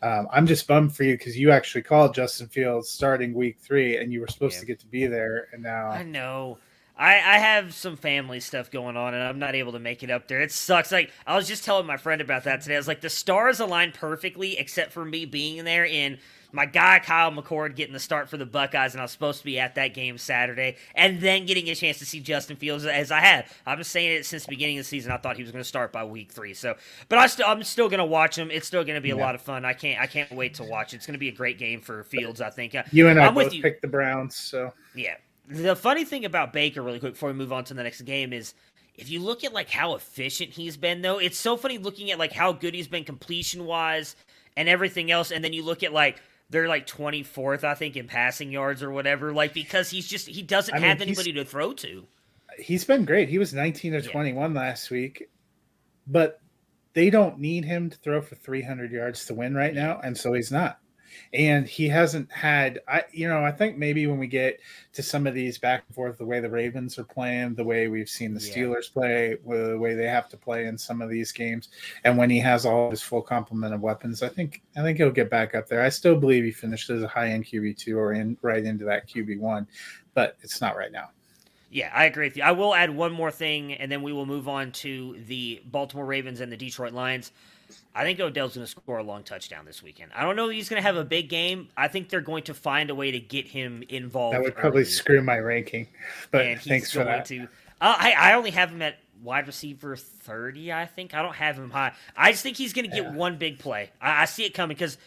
[0.00, 3.96] Um, I'm just bummed for you because you actually called Justin Fields starting week three,
[3.96, 4.60] and you were supposed yeah.
[4.60, 6.58] to get to be there, and now I know.
[6.98, 10.10] I, I have some family stuff going on, and I'm not able to make it
[10.10, 10.40] up there.
[10.40, 10.90] It sucks.
[10.90, 12.74] Like I was just telling my friend about that today.
[12.74, 16.18] I was like, the stars aligned perfectly, except for me being there in
[16.52, 19.44] my guy Kyle McCord getting the start for the Buckeyes, and I was supposed to
[19.44, 23.10] be at that game Saturday, and then getting a chance to see Justin Fields as
[23.10, 23.52] I have.
[23.66, 25.12] I've been saying it since the beginning of the season.
[25.12, 26.54] I thought he was going to start by week three.
[26.54, 26.76] So,
[27.08, 28.50] but I still, I'm still going to watch him.
[28.50, 29.24] It's still going to be a yeah.
[29.24, 29.64] lot of fun.
[29.64, 30.94] I can't, I can't wait to watch.
[30.94, 32.40] It's going to be a great game for Fields.
[32.40, 32.74] I think.
[32.74, 35.16] Uh, you and I I'm both picked the Browns, so yeah.
[35.48, 38.32] The funny thing about Baker, really quick before we move on to the next game,
[38.32, 38.54] is
[38.94, 42.18] if you look at like how efficient he's been, though, it's so funny looking at
[42.18, 44.16] like how good he's been completion wise
[44.56, 48.06] and everything else, and then you look at like they're like 24th, I think, in
[48.06, 51.44] passing yards or whatever, like because he's just he doesn't I mean, have anybody to
[51.44, 52.06] throw to.
[52.58, 53.28] He's been great.
[53.28, 55.30] He was 19 or 21 last week,
[56.06, 56.40] but
[56.94, 60.32] they don't need him to throw for 300 yards to win right now, and so
[60.32, 60.80] he's not
[61.32, 64.60] and he hasn't had i you know i think maybe when we get
[64.92, 67.88] to some of these back and forth the way the ravens are playing the way
[67.88, 68.92] we've seen the steelers yeah.
[68.94, 71.68] play the way they have to play in some of these games
[72.04, 75.10] and when he has all his full complement of weapons i think i think he'll
[75.10, 78.12] get back up there i still believe he finished as a high end qb2 or
[78.12, 79.66] in right into that qb1
[80.14, 81.10] but it's not right now
[81.70, 82.42] yeah, I agree with you.
[82.42, 86.06] I will add one more thing, and then we will move on to the Baltimore
[86.06, 87.32] Ravens and the Detroit Lions.
[87.94, 90.12] I think Odell's going to score a long touchdown this weekend.
[90.14, 91.68] I don't know if he's going to have a big game.
[91.76, 94.34] I think they're going to find a way to get him involved.
[94.34, 94.90] That would probably early.
[94.90, 95.88] screw my ranking,
[96.30, 97.24] but and thanks for that.
[97.26, 97.46] To, uh,
[97.80, 101.14] I, I only have him at wide receiver 30, I think.
[101.14, 101.92] I don't have him high.
[102.16, 103.14] I just think he's going to get yeah.
[103.14, 103.90] one big play.
[104.00, 104.98] I, I see it coming because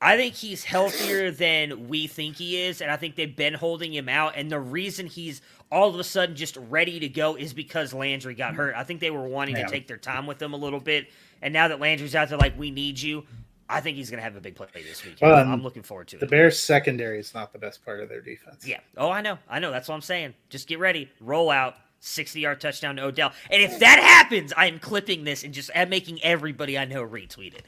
[0.00, 3.94] I think he's healthier than we think he is, and I think they've been holding
[3.94, 4.34] him out.
[4.36, 8.34] And the reason he's all of a sudden just ready to go is because Landry
[8.34, 8.74] got hurt.
[8.74, 9.64] I think they were wanting yeah.
[9.64, 11.08] to take their time with him a little bit
[11.42, 13.24] and now that Landry's out there, like we need you.
[13.68, 15.16] I think he's going to have a big play this week.
[15.22, 16.20] Well, I'm um, looking forward to it.
[16.20, 18.66] The Bears' secondary is not the best part of their defense.
[18.66, 18.80] Yeah.
[18.98, 19.38] Oh, I know.
[19.48, 19.70] I know.
[19.70, 20.34] That's what I'm saying.
[20.50, 21.10] Just get ready.
[21.20, 21.76] Roll out.
[22.02, 23.32] 60 yard touchdown to Odell.
[23.48, 27.54] And if that happens, I am clipping this and just making everybody I know retweet
[27.54, 27.64] it.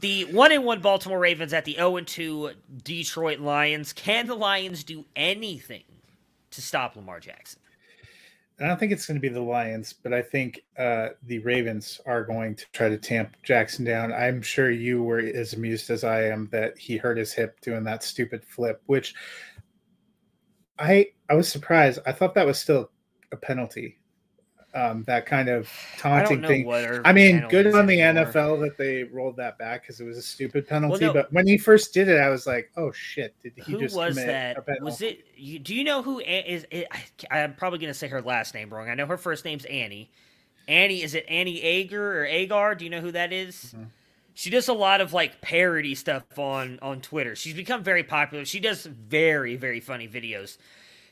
[0.00, 2.50] The 1 and 1 Baltimore Ravens at the 0 and 2
[2.82, 3.92] Detroit Lions.
[3.92, 5.84] Can the Lions do anything
[6.50, 7.60] to stop Lamar Jackson?
[8.58, 12.00] I don't think it's going to be the Lions, but I think uh, the Ravens
[12.06, 14.14] are going to try to tamp Jackson down.
[14.14, 17.84] I'm sure you were as amused as I am that he hurt his hip doing
[17.84, 19.14] that stupid flip, which
[20.78, 21.98] I I was surprised.
[22.06, 22.90] I thought that was still
[23.30, 23.98] a penalty
[24.76, 26.70] um, that kind of taunting thing.
[27.04, 28.26] I mean, good on the anymore.
[28.26, 31.06] NFL that they rolled that back because it was a stupid penalty.
[31.06, 33.34] Well, no, but when he first did it, I was like, "Oh shit!
[33.42, 34.64] Did he who just was that?
[34.82, 35.24] Was it?
[35.34, 36.66] You, do you know who is?
[36.70, 36.86] It,
[37.30, 38.90] I, am probably going to say her last name wrong.
[38.90, 40.10] I know her first name's Annie.
[40.68, 42.74] Annie is it Annie Agar or Agar?
[42.74, 43.54] Do you know who that is?
[43.74, 43.84] Mm-hmm.
[44.34, 47.34] She does a lot of like parody stuff on on Twitter.
[47.34, 48.44] She's become very popular.
[48.44, 50.58] She does very very funny videos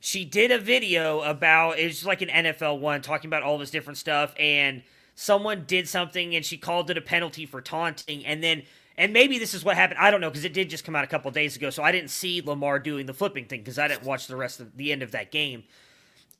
[0.04, 3.70] she did a video about it was like an NFL one talking about all this
[3.70, 4.82] different stuff and
[5.14, 8.62] someone did something and she called it a penalty for taunting and then
[8.98, 11.04] and maybe this is what happened I don't know because it did just come out
[11.04, 13.88] a couple days ago so I didn't see Lamar doing the flipping thing because I
[13.88, 15.64] didn't watch the rest of the end of that game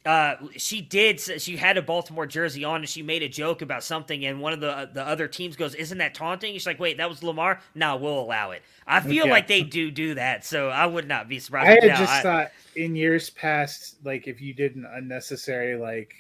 [0.04, 1.18] uh, she did.
[1.20, 4.26] She had a Baltimore jersey on, and she made a joke about something.
[4.26, 7.08] And one of the the other teams goes, "Isn't that taunting?" She's like, "Wait, that
[7.08, 8.62] was Lamar." No, we'll allow it.
[8.86, 11.68] I feel like they do do that, so I would not be surprised.
[11.68, 16.14] I had just I, thought in years past, like if you did an unnecessary like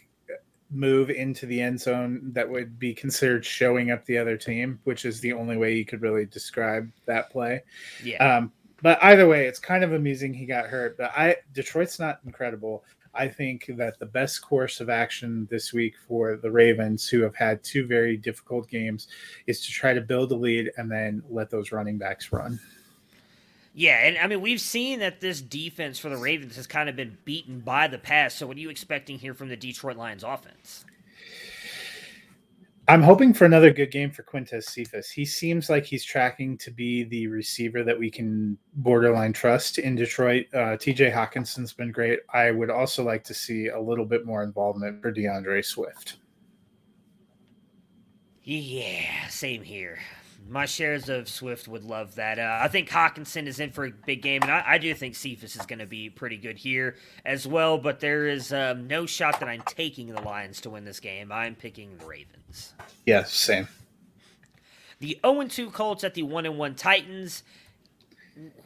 [0.70, 5.04] move into the end zone, that would be considered showing up the other team, which
[5.04, 7.62] is the only way you could really describe that play.
[8.02, 8.36] Yeah.
[8.36, 10.96] Um, but either way, it's kind of amusing he got hurt.
[10.96, 12.84] But I Detroit's not incredible.
[13.14, 17.34] I think that the best course of action this week for the Ravens, who have
[17.34, 19.08] had two very difficult games,
[19.46, 22.58] is to try to build a lead and then let those running backs run.
[23.74, 26.94] Yeah, and I mean we've seen that this defense for the Ravens has kind of
[26.94, 28.34] been beaten by the pass.
[28.34, 30.84] So what are you expecting here from the Detroit Lions offense?
[32.86, 35.10] I'm hoping for another good game for Quintez Cephus.
[35.10, 39.94] He seems like he's tracking to be the receiver that we can borderline trust in
[39.96, 40.46] Detroit.
[40.52, 42.20] Uh, TJ Hockenson's been great.
[42.32, 46.16] I would also like to see a little bit more involvement for DeAndre Swift.
[48.42, 49.98] Yeah, same here
[50.48, 52.38] my shares of Swift would love that.
[52.38, 55.14] Uh, I think Hockenson is in for a big game, and I, I do think
[55.14, 57.78] Cephus is going to be pretty good here as well.
[57.78, 61.32] But there is um, no shot that I'm taking the Lions to win this game.
[61.32, 62.74] I'm picking the Ravens.
[63.06, 63.68] Yeah, same.
[65.00, 67.42] The 0 2 Colts at the 1 1 Titans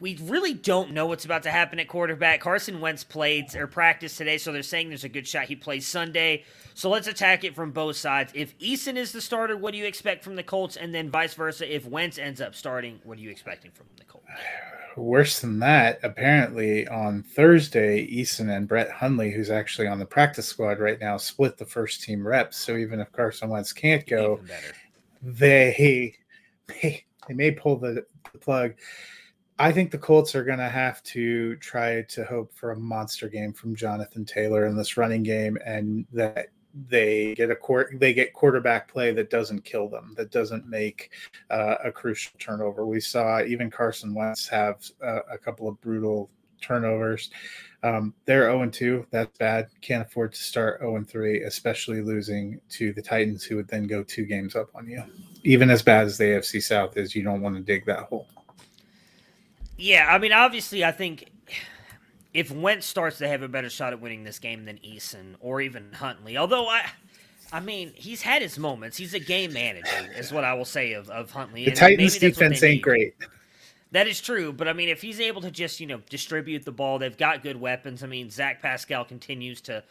[0.01, 2.41] we really don't know what's about to happen at quarterback.
[2.41, 5.87] Carson Wentz played or practiced today, so they're saying there's a good shot he plays
[5.87, 6.45] Sunday.
[6.75, 8.33] So let's attack it from both sides.
[8.35, 10.77] If Eason is the starter, what do you expect from the Colts?
[10.77, 14.05] And then vice versa, if Wentz ends up starting, what are you expecting from the
[14.05, 14.27] Colts?
[14.97, 20.47] Worse than that, apparently on Thursday, Eason and Brett Hundley, who's actually on the practice
[20.47, 22.57] squad right now, split the first team reps.
[22.57, 24.41] So even if Carson Wentz can't go,
[25.23, 26.17] they,
[26.83, 28.75] they they may pull the, the plug.
[29.59, 33.29] I think the Colts are going to have to try to hope for a monster
[33.29, 36.49] game from Jonathan Taylor in this running game, and that
[36.89, 41.11] they get a court they get quarterback play that doesn't kill them, that doesn't make
[41.51, 42.87] uh, a crucial turnover.
[42.87, 47.31] We saw even Carson Wentz have uh, a couple of brutal turnovers.
[47.83, 49.07] Um, they're 0 2.
[49.11, 49.69] That's bad.
[49.81, 54.03] Can't afford to start 0 3, especially losing to the Titans, who would then go
[54.03, 55.03] two games up on you.
[55.45, 58.27] Even as bad as the AFC South is, you don't want to dig that hole.
[59.79, 61.31] Yeah, I mean, obviously, I think
[62.35, 65.61] if Wentz starts, to have a better shot at winning this game than Eason or
[65.61, 66.37] even Huntley.
[66.37, 66.85] Although I,
[67.53, 68.97] I mean, he's had his moments.
[68.97, 71.65] He's a game manager, is what I will say of, of Huntley.
[71.65, 73.15] The and Titans' defense ain't great.
[73.93, 76.73] That is true, but I mean, if he's able to just you know distribute the
[76.73, 78.03] ball, they've got good weapons.
[78.03, 79.83] I mean, Zach Pascal continues to,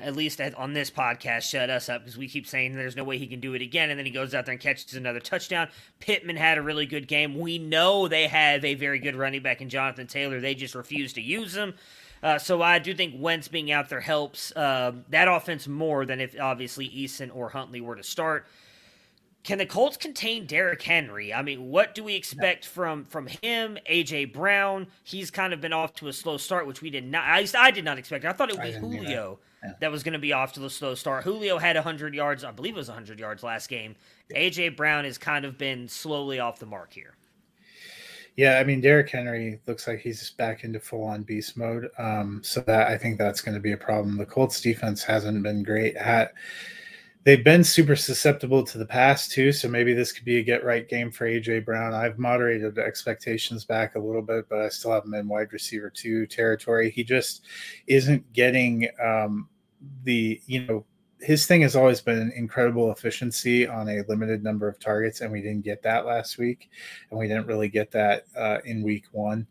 [0.00, 3.18] at least on this podcast, shut us up because we keep saying there's no way
[3.18, 5.68] he can do it again, and then he goes out there and catches another touchdown.
[6.00, 7.38] Pittman had a really good game.
[7.38, 10.40] We know they have a very good running back in Jonathan Taylor.
[10.40, 11.74] They just refuse to use him.
[12.22, 16.20] Uh, so I do think Wentz being out there helps uh, that offense more than
[16.20, 18.46] if obviously Eason or Huntley were to start.
[19.42, 21.34] Can the Colts contain Derrick Henry?
[21.34, 23.76] I mean, what do we expect from from him?
[23.90, 27.24] AJ Brown, he's kind of been off to a slow start, which we did not.
[27.24, 28.24] I, I did not expect.
[28.24, 29.40] I thought it would be Julio.
[29.62, 29.72] Yeah.
[29.80, 31.24] that was going to be off to the slow start.
[31.24, 33.94] Julio had 100 yards, I believe it was 100 yards last game.
[34.34, 37.16] AJ Brown has kind of been slowly off the mark here.
[38.36, 41.90] Yeah, I mean Derrick Henry looks like he's back into full on beast mode.
[41.98, 44.16] Um, so that I think that's going to be a problem.
[44.16, 45.96] The Colts defense hasn't been great.
[45.96, 46.32] At,
[47.24, 50.64] they've been super susceptible to the pass too, so maybe this could be a get
[50.64, 51.92] right game for AJ Brown.
[51.92, 55.90] I've moderated expectations back a little bit, but I still have him in wide receiver
[55.90, 56.90] two territory.
[56.90, 57.44] He just
[57.86, 59.48] isn't getting um,
[60.04, 60.84] the you know
[61.22, 65.40] his thing has always been incredible efficiency on a limited number of targets, and we
[65.40, 66.68] didn't get that last week,
[67.10, 69.46] and we didn't really get that uh, in week one.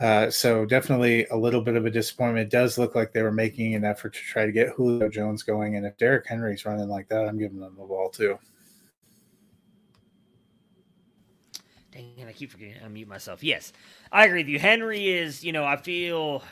[0.00, 2.46] Uh, so definitely a little bit of a disappointment.
[2.46, 5.42] It does look like they were making an effort to try to get Julio Jones
[5.42, 8.38] going, and if Derrick Henry's running like that, I'm giving them the ball too.
[11.92, 13.42] Dang it, I keep forgetting to unmute myself.
[13.42, 13.72] Yes,
[14.10, 14.58] I agree with you.
[14.58, 16.42] Henry is, you know, I feel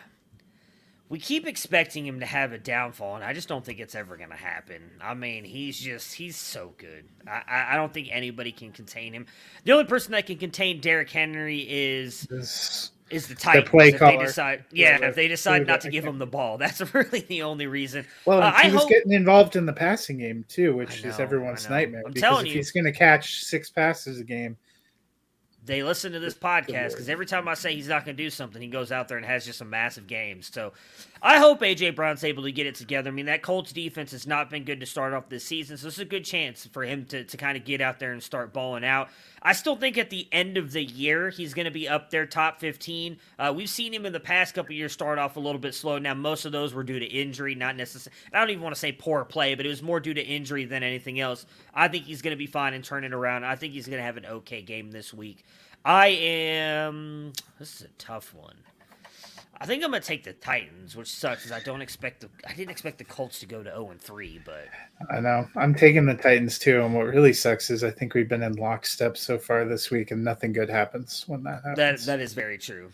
[1.13, 4.17] we keep expecting him to have a downfall, and I just don't think it's ever
[4.17, 4.81] going to happen.
[4.99, 7.05] I mean, he's just, he's so good.
[7.29, 9.27] I, I don't think anybody can contain him.
[9.65, 12.23] The only person that can contain Derrick Henry is.
[12.31, 13.67] This is the Titans.
[13.67, 14.17] The play if caller.
[14.17, 17.21] they decide, yeah, yeah if they decide not to give him the ball, that's really
[17.21, 18.07] the only reason.
[18.25, 21.11] Well, uh, he I was hope, getting involved in the passing game too, which know,
[21.11, 22.05] is everyone's nightmare.
[22.07, 24.57] I'm because if you, he's going to catch six passes a game,
[25.65, 28.31] they listen to this podcast because every time I say he's not going to do
[28.31, 30.51] something, he goes out there and has just some massive games.
[30.53, 30.73] So
[31.25, 33.09] I hope AJ Brown's able to get it together.
[33.09, 35.87] I mean, that Colts defense has not been good to start off this season, so
[35.87, 38.21] this is a good chance for him to, to kind of get out there and
[38.21, 39.09] start balling out.
[39.41, 42.27] I still think at the end of the year, he's going to be up there
[42.27, 43.19] top 15.
[43.39, 45.97] Uh, we've seen him in the past couple years start off a little bit slow.
[45.97, 48.81] Now, most of those were due to injury, not necessarily, I don't even want to
[48.81, 51.47] say poor play, but it was more due to injury than anything else.
[51.73, 53.45] I think he's going to be fine and turn it around.
[53.45, 55.45] I think he's going to have an okay game this week.
[55.85, 57.33] I am.
[57.61, 58.57] This is a tough one.
[59.63, 62.53] I think I'm gonna take the Titans, which sucks because I don't expect the I
[62.53, 64.67] didn't expect the Colts to go to 0 and 3, but
[65.09, 66.83] I know I'm taking the Titans too.
[66.83, 70.11] And what really sucks is I think we've been in lockstep so far this week,
[70.11, 71.77] and nothing good happens when that happens.
[71.77, 72.91] That that is very true.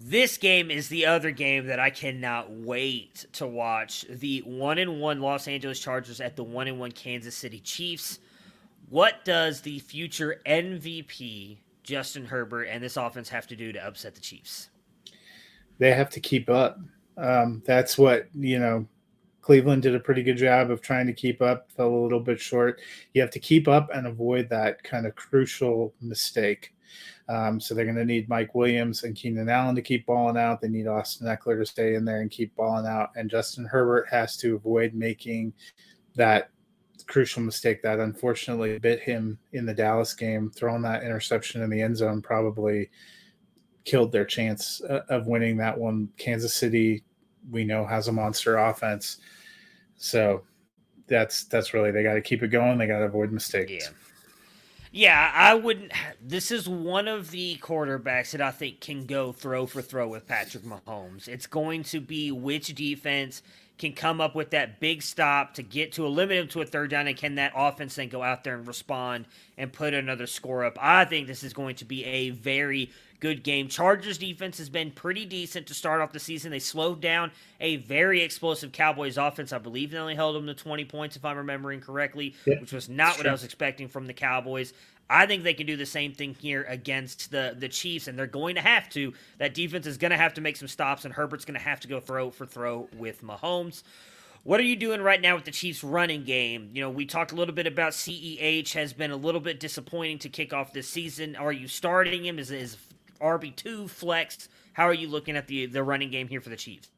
[0.00, 4.06] This game is the other game that I cannot wait to watch.
[4.08, 8.20] The one and one Los Angeles Chargers at the one and one Kansas City Chiefs.
[8.90, 14.14] What does the future MVP Justin Herbert and this offense have to do to upset
[14.14, 14.68] the Chiefs?
[15.80, 16.78] They have to keep up.
[17.16, 18.86] Um, that's what, you know,
[19.40, 22.38] Cleveland did a pretty good job of trying to keep up, fell a little bit
[22.38, 22.80] short.
[23.14, 26.72] You have to keep up and avoid that kind of crucial mistake.
[27.28, 30.60] Um, so they're going to need Mike Williams and Keenan Allen to keep balling out.
[30.60, 33.10] They need Austin Ekeler to stay in there and keep balling out.
[33.16, 35.52] And Justin Herbert has to avoid making
[36.16, 36.50] that
[37.06, 40.50] crucial mistake that unfortunately bit him in the Dallas game.
[40.50, 42.90] Throwing that interception in the end zone probably
[43.90, 46.08] killed their chance uh, of winning that one.
[46.16, 47.02] Kansas City,
[47.50, 49.18] we know, has a monster offense,
[49.96, 50.42] so
[51.08, 52.78] that's that's really they got to keep it going.
[52.78, 53.72] They got to avoid mistakes.
[53.72, 53.96] Yeah.
[54.92, 55.92] Yeah, I wouldn't.
[56.20, 60.26] This is one of the quarterbacks that I think can go throw for throw with
[60.26, 61.28] Patrick Mahomes.
[61.28, 63.42] It's going to be which defense
[63.78, 66.90] can come up with that big stop to get to eliminate him to a third
[66.90, 69.26] down, and can that offense then go out there and respond
[69.56, 70.76] and put another score up?
[70.80, 72.90] I think this is going to be a very
[73.20, 73.68] good game.
[73.68, 76.50] Chargers defense has been pretty decent to start off the season.
[76.50, 79.52] They slowed down a very explosive Cowboys offense.
[79.52, 82.72] I believe they only held them to 20 points, if I'm remembering correctly, yeah, which
[82.72, 84.72] was not what I was expecting from the Cowboys.
[85.08, 88.26] I think they can do the same thing here against the the Chiefs, and they're
[88.26, 89.12] going to have to.
[89.38, 91.80] That defense is going to have to make some stops, and Herbert's going to have
[91.80, 93.82] to go throw for throw with Mahomes.
[94.42, 96.70] What are you doing right now with the Chiefs running game?
[96.72, 100.18] You know, we talked a little bit about CEH has been a little bit disappointing
[100.20, 101.36] to kick off this season.
[101.36, 102.38] Are you starting him?
[102.38, 102.78] Is, is
[103.20, 104.48] RB2 flex?
[104.72, 106.90] How are you looking at the the running game here for the Chiefs?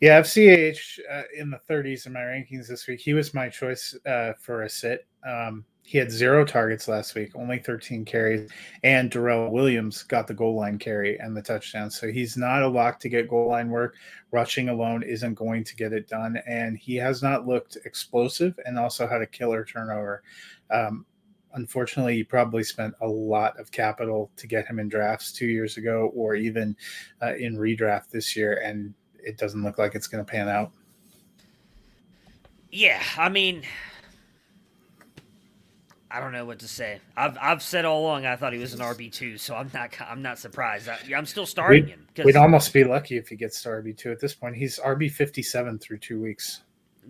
[0.00, 3.00] Yeah, CEH uh, in the 30s in my rankings this week.
[3.00, 5.06] He was my choice uh, for a sit.
[5.28, 8.48] Um, he had zero targets last week, only 13 carries,
[8.82, 11.90] and Darrel Williams got the goal line carry and the touchdown.
[11.90, 13.96] So he's not a lock to get goal line work.
[14.30, 18.78] Rushing alone isn't going to get it done, and he has not looked explosive and
[18.78, 20.22] also had a killer turnover.
[20.70, 21.04] Um,
[21.54, 25.76] unfortunately, you probably spent a lot of capital to get him in drafts two years
[25.76, 26.76] ago or even
[27.22, 30.72] uh, in redraft this year, and it doesn't look like it's going to pan out.
[32.70, 33.62] Yeah, I mean,
[36.10, 37.00] I don't know what to say.
[37.16, 39.90] I've I've said all along I thought he was an RB two, so I'm not
[40.00, 40.88] I'm not surprised.
[40.88, 42.06] I, am still starting we'd, him.
[42.24, 44.56] We'd almost be lucky if he gets to RB two at this point.
[44.56, 46.62] He's RB fifty seven through two weeks.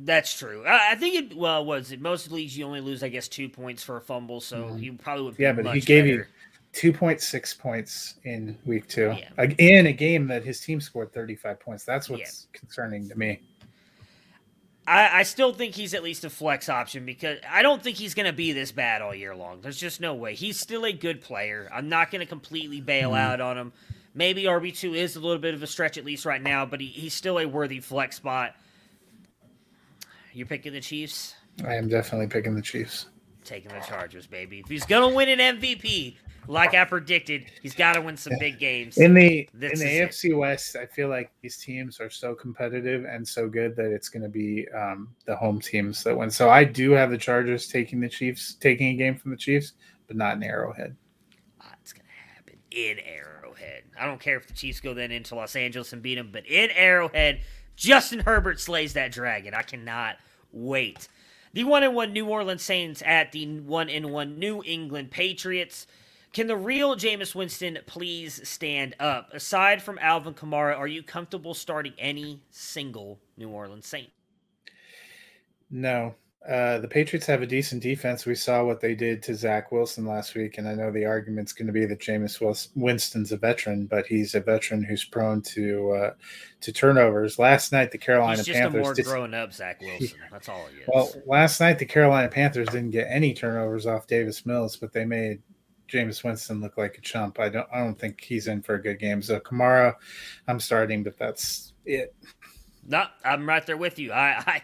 [0.02, 0.64] That's true.
[0.66, 1.36] I, I, think it.
[1.36, 4.40] Well, was it most leagues you only lose I guess two points for a fumble,
[4.40, 4.76] so mm-hmm.
[4.78, 5.38] he probably would.
[5.38, 6.28] Yeah, but he gave better.
[6.74, 9.44] you 2.6 points in week two yeah.
[9.58, 11.84] in a game that his team scored 35 points.
[11.84, 12.58] That's what's yeah.
[12.58, 13.40] concerning to me.
[14.86, 18.14] I, I, still think he's at least a flex option because I don't think he's
[18.14, 19.60] going to be this bad all year long.
[19.60, 20.34] There's just no way.
[20.34, 21.68] He's still a good player.
[21.72, 23.18] I'm not going to completely bail mm.
[23.18, 23.72] out on him.
[24.14, 26.86] Maybe RB2 is a little bit of a stretch, at least right now, but he,
[26.86, 28.56] he's still a worthy flex spot.
[30.32, 31.34] You're picking the Chiefs?
[31.64, 33.06] I am definitely picking the Chiefs.
[33.44, 34.60] Taking the Chargers, baby.
[34.60, 36.16] If he's going to win an MVP,
[36.46, 38.98] like I predicted, he's got to win some big games.
[38.98, 40.34] In the this in the AFC it.
[40.34, 44.22] West, I feel like these teams are so competitive and so good that it's going
[44.22, 46.30] to be um, the home teams that win.
[46.30, 49.72] So I do have the Chargers taking the Chiefs, taking a game from the Chiefs,
[50.06, 50.96] but not in Arrowhead.
[51.62, 53.84] Oh, it's going to happen in Arrowhead.
[53.98, 56.46] I don't care if the Chiefs go then into Los Angeles and beat them, but
[56.46, 57.40] in Arrowhead,
[57.80, 59.54] Justin Herbert slays that dragon.
[59.54, 60.18] I cannot
[60.52, 61.08] wait.
[61.54, 65.86] The one and one New Orleans Saints at the one and one New England Patriots.
[66.34, 69.32] Can the real Jameis Winston please stand up?
[69.32, 74.10] Aside from Alvin Kamara, are you comfortable starting any single New Orleans Saint?
[75.70, 76.16] No.
[76.48, 78.24] Uh, the Patriots have a decent defense.
[78.24, 81.52] We saw what they did to Zach Wilson last week, and I know the argument's
[81.52, 85.90] going to be that Jameis Winston's a veteran, but he's a veteran who's prone to
[85.92, 86.10] uh,
[86.62, 87.38] to turnovers.
[87.38, 90.18] Last night, the Carolina he's just Panthers a more grown up Zach Wilson.
[90.32, 90.88] That's all he is.
[90.88, 95.04] Well, last night the Carolina Panthers didn't get any turnovers off Davis Mills, but they
[95.04, 95.42] made
[95.90, 97.38] Jameis Winston look like a chump.
[97.38, 99.20] I don't I don't think he's in for a good game.
[99.20, 99.94] So Kamara,
[100.48, 102.14] I'm starting, but that's it.
[102.86, 104.12] No, I'm right there with you.
[104.12, 104.62] I I,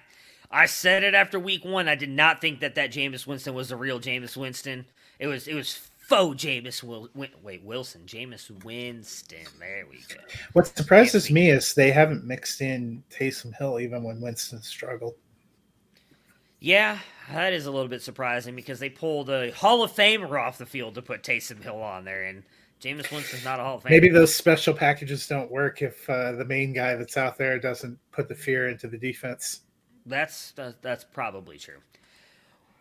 [0.57, 1.87] I said it after week one.
[1.87, 4.87] I did not think that that Jameis Winston was the real Jameis Winston.
[5.19, 9.45] It was it was faux Jameis Will wait Wilson Jameis Winston.
[9.59, 10.19] There we go.
[10.55, 15.17] What surprises me is they haven't mixed in Taysom Hill even when Winston struggled.
[16.59, 17.01] Yeah,
[17.31, 20.65] that is a little bit surprising because they pulled a Hall of Famer off the
[20.65, 22.43] field to put Taysom Hill on there, and
[22.81, 23.91] Jameis Winston's not a Hall of Famer.
[23.91, 27.99] Maybe those special packages don't work if uh, the main guy that's out there doesn't
[28.11, 29.61] put the fear into the defense.
[30.07, 31.79] That's that's probably true.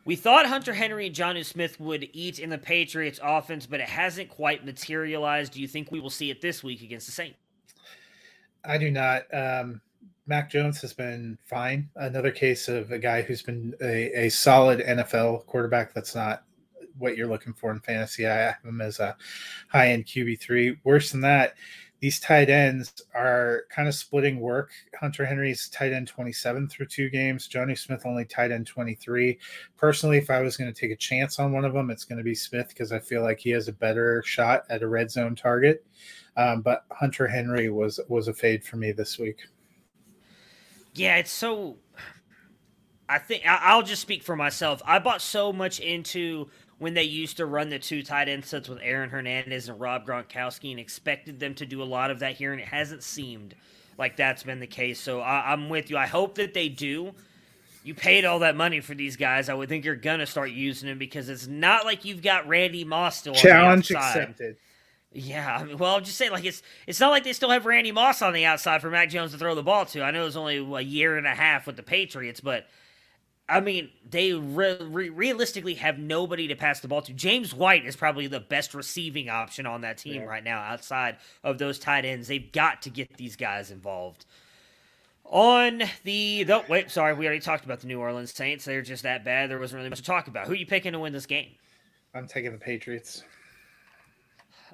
[0.06, 3.90] We thought Hunter Henry and Jonnu Smith would eat in the Patriots offense, but it
[3.90, 5.54] hasn't quite materialized.
[5.54, 7.40] Do you think we will see it this week against the Saints?
[8.64, 9.24] I do not.
[9.34, 9.82] Um,
[10.28, 11.90] Mac Jones has been fine.
[11.96, 16.44] Another case of a guy who's been a, a solid NFL quarterback that's not
[16.98, 18.28] what you're looking for in fantasy.
[18.28, 19.16] I have him as a
[19.70, 20.80] high end QB3.
[20.84, 21.56] Worse than that,
[22.06, 24.70] these tight ends are kind of splitting work.
[25.00, 27.50] Hunter Henry's tight end 27 through two games.
[27.50, 29.40] Jonnu Smith only tight end 23.
[29.76, 32.20] Personally, if I was going to take a chance on one of them, it's going
[32.20, 35.10] to be Smith because I feel like he has a better shot at a red
[35.10, 35.84] zone target.
[36.38, 39.40] Um, but Hunter Henry was was a fade for me this week.
[40.94, 41.78] Yeah, it's so.
[43.10, 44.80] I think I'll just speak for myself.
[44.86, 48.68] I bought so much into when they used to run the two tight end sets
[48.68, 52.36] with Aaron Hernandez and Rob Gronkowski and expected them to do a lot of that
[52.36, 53.56] here, and it hasn't seemed
[53.98, 55.00] like that's been the case.
[55.00, 55.98] So I, am with you.
[55.98, 57.14] I hope that they do.
[57.84, 59.48] You paid all that money for these guys.
[59.48, 62.84] I would think you're gonna start using them because it's not like you've got Randy
[62.84, 63.36] Moss still.
[63.36, 64.58] Challenge accepted.
[65.18, 67.66] Yeah, I mean, well, I'm just saying, like it's it's not like they still have
[67.66, 70.04] Randy Moss on the outside for Mac Jones to throw the ball to.
[70.04, 72.68] I know it's only a year and a half with the Patriots, but
[73.48, 77.14] I mean, they re- re- realistically have nobody to pass the ball to.
[77.14, 80.28] James White is probably the best receiving option on that team yeah.
[80.28, 82.28] right now, outside of those tight ends.
[82.28, 84.26] They've got to get these guys involved.
[85.26, 88.66] On the, the wait, sorry, we already talked about the New Orleans Saints.
[88.66, 89.50] They're just that bad.
[89.50, 90.48] There wasn't really much to talk about.
[90.48, 91.50] Who are you picking to win this game?
[92.14, 93.24] I'm taking the Patriots.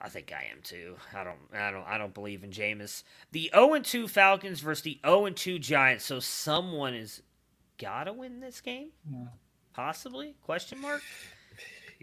[0.01, 0.95] I think I am too.
[1.15, 3.03] I don't I don't I don't believe in Jameis.
[3.31, 6.05] The 0 and 2 Falcons versus the 0 and 2 Giants.
[6.05, 7.21] So someone is
[7.81, 8.89] gotta win this game?
[9.09, 9.25] Yeah.
[9.73, 10.35] Possibly?
[10.43, 11.01] Question mark?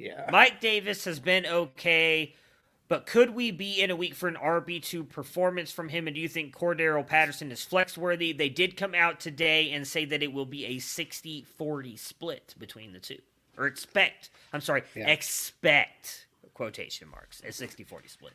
[0.00, 0.28] Yeah.
[0.30, 2.32] Mike Davis has been okay.
[2.86, 6.06] But could we be in a week for an RB2 performance from him?
[6.06, 8.32] And do you think Cordarrelle Patterson is flex worthy?
[8.32, 12.54] They did come out today and say that it will be a 60 40 split
[12.58, 13.18] between the two.
[13.56, 15.08] Or expect, I'm sorry, yeah.
[15.08, 18.34] expect quotation marks, a 60 40 split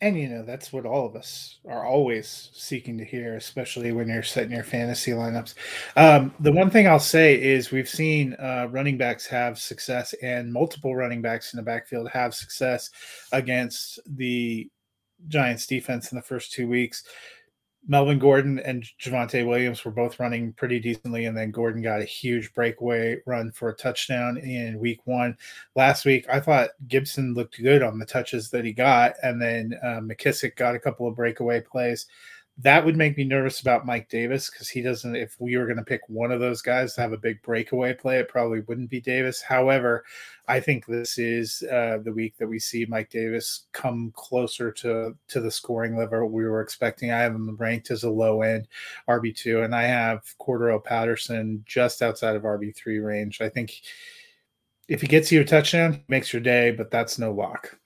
[0.00, 4.08] and you know that's what all of us are always seeking to hear especially when
[4.08, 5.54] you're setting your fantasy lineups.
[5.96, 10.52] Um, the one thing i'll say is we've seen uh, running backs have success and
[10.52, 12.90] multiple running backs in the backfield have success
[13.32, 14.68] against the
[15.28, 17.04] giants defense in the first two weeks
[17.88, 22.04] Melvin Gordon and Javonte Williams were both running pretty decently, and then Gordon got a
[22.04, 25.36] huge breakaway run for a touchdown in week one.
[25.74, 29.78] Last week, I thought Gibson looked good on the touches that he got, and then
[29.82, 32.06] uh, McKissic got a couple of breakaway plays
[32.58, 35.16] that would make me nervous about Mike Davis because he doesn't.
[35.16, 37.94] If we were going to pick one of those guys to have a big breakaway
[37.94, 39.40] play, it probably wouldn't be Davis.
[39.40, 40.04] However,
[40.46, 45.16] I think this is uh, the week that we see Mike Davis come closer to
[45.28, 47.10] to the scoring level we were expecting.
[47.10, 48.68] I have him ranked as a low end
[49.08, 53.40] RB two, and I have Cordarrelle Patterson just outside of RB three range.
[53.40, 53.80] I think
[54.88, 57.78] if he gets you a touchdown, makes your day, but that's no lock.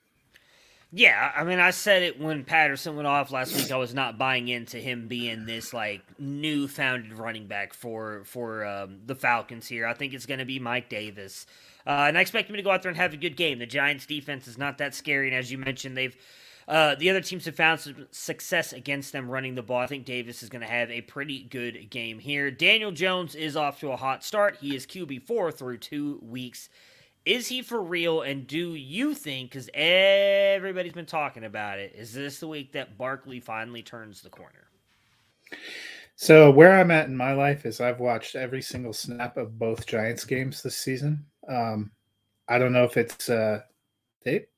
[0.97, 3.73] Yeah, I mean, I said it when Patterson went off last week.
[3.73, 8.65] I was not buying into him being this like new founded running back for for
[8.65, 9.89] um, the Falcons here.
[9.89, 11.47] I think it's going to be Mike Davis,
[11.85, 13.59] uh, and I expect him to go out there and have a good game.
[13.59, 16.17] The Giants' defense is not that scary, and as you mentioned, they've
[16.69, 19.81] uh, the other teams have found some success against them running the ball.
[19.81, 22.53] I think Davis is going to have a pretty good game here.
[22.53, 24.59] Daniel Jones is off to a hot start.
[24.61, 26.69] He is QB four through two weeks.
[27.25, 28.23] Is he for real?
[28.23, 32.99] And do you think, because everybody's been talking about it, is this the week that
[32.99, 34.69] Barkley finally turns the corner?
[36.17, 39.87] So, where I'm at in my life is I've watched every single snap of both
[39.87, 41.25] Giants games this season.
[41.49, 41.91] Um,
[42.49, 43.61] I don't know if it's uh,
[44.25, 44.49] tape,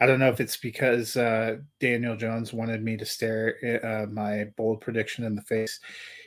[0.00, 4.44] I don't know if it's because uh, Daniel Jones wanted me to stare uh, my
[4.56, 5.80] bold prediction in the face.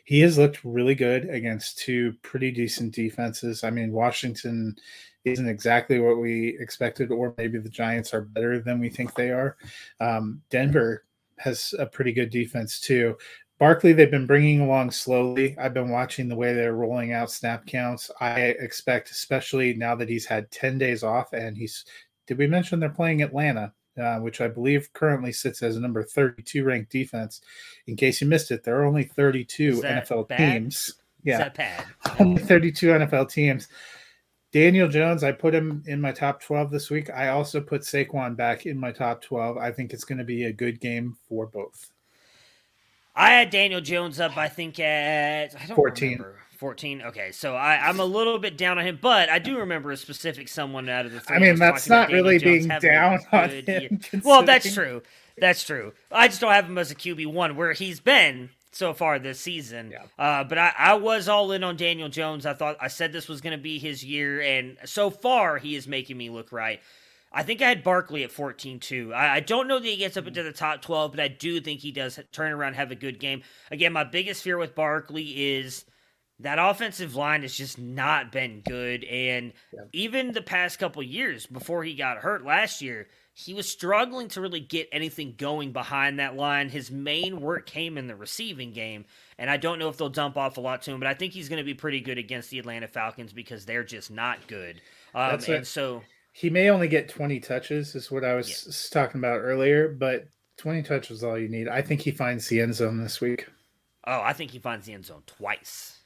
[0.06, 3.64] He has looked really good against two pretty decent defenses.
[3.64, 4.76] I mean, Washington
[5.26, 9.30] isn't exactly what we expected, or maybe the Giants are better than we think they
[9.30, 9.58] are.
[10.00, 11.06] Um, Denver
[11.38, 13.18] has a pretty good defense too.
[13.60, 15.56] Barkley, they've been bringing along slowly.
[15.58, 18.12] I've been watching the way they're rolling out snap counts.
[18.20, 21.86] I expect, especially now that he's had 10 days off and he's,
[22.28, 23.72] did we mention they're playing Atlanta,
[24.02, 27.42] uh, which I believe currently sits as a number 32 ranked defense.
[27.88, 30.38] In case you missed it, there are only 32 NFL bad?
[30.38, 30.96] teams.
[31.24, 31.50] Yeah.
[32.20, 33.68] Only 32 NFL teams.
[34.54, 37.10] Daniel Jones, I put him in my top 12 this week.
[37.10, 39.58] I also put Saquon back in my top 12.
[39.58, 41.92] I think it's going to be a good game for both.
[43.16, 46.12] I had Daniel Jones up, I think, at I 14.
[46.12, 46.38] Remember.
[46.58, 47.02] 14.
[47.02, 49.98] Okay, so I, am a little bit down on him, but I do remember a
[49.98, 51.36] specific someone out of the three.
[51.36, 54.00] I mean, that's not really Jones being down on him.
[54.24, 55.02] Well, that's true.
[55.38, 55.94] That's true.
[56.12, 59.40] I just don't have him as a QB one where he's been so far this
[59.40, 59.92] season.
[59.92, 60.06] Yeah.
[60.18, 62.46] Uh, but I, I was all in on Daniel Jones.
[62.46, 65.76] I thought I said this was going to be his year, and so far he
[65.76, 66.82] is making me look right.
[67.34, 69.12] I think I had Barkley at 14 too.
[69.14, 71.60] I, I, don't know that he gets up into the top 12, but I do
[71.60, 73.42] think he does turn around, have a good game.
[73.72, 75.84] Again, my biggest fear with Barkley is
[76.40, 79.04] that offensive line has just not been good.
[79.06, 79.82] And yeah.
[79.94, 84.42] even the past couple years before he got hurt last year, he was struggling to
[84.42, 86.70] really get anything going behind that line.
[86.70, 89.06] His main work came in the receiving game,
[89.40, 91.34] and I don't know if they'll dump off a lot to him, but I think
[91.34, 94.82] he's going to be pretty good against the Atlanta Falcons because they're just not good.
[95.16, 99.02] Um, and so he may only get 20 touches, is what I was yeah.
[99.02, 100.28] talking about earlier, but
[100.58, 101.68] 20 touches is all you need.
[101.68, 103.48] I think he finds the end zone this week.
[104.06, 106.00] Oh, I think he finds the end zone twice.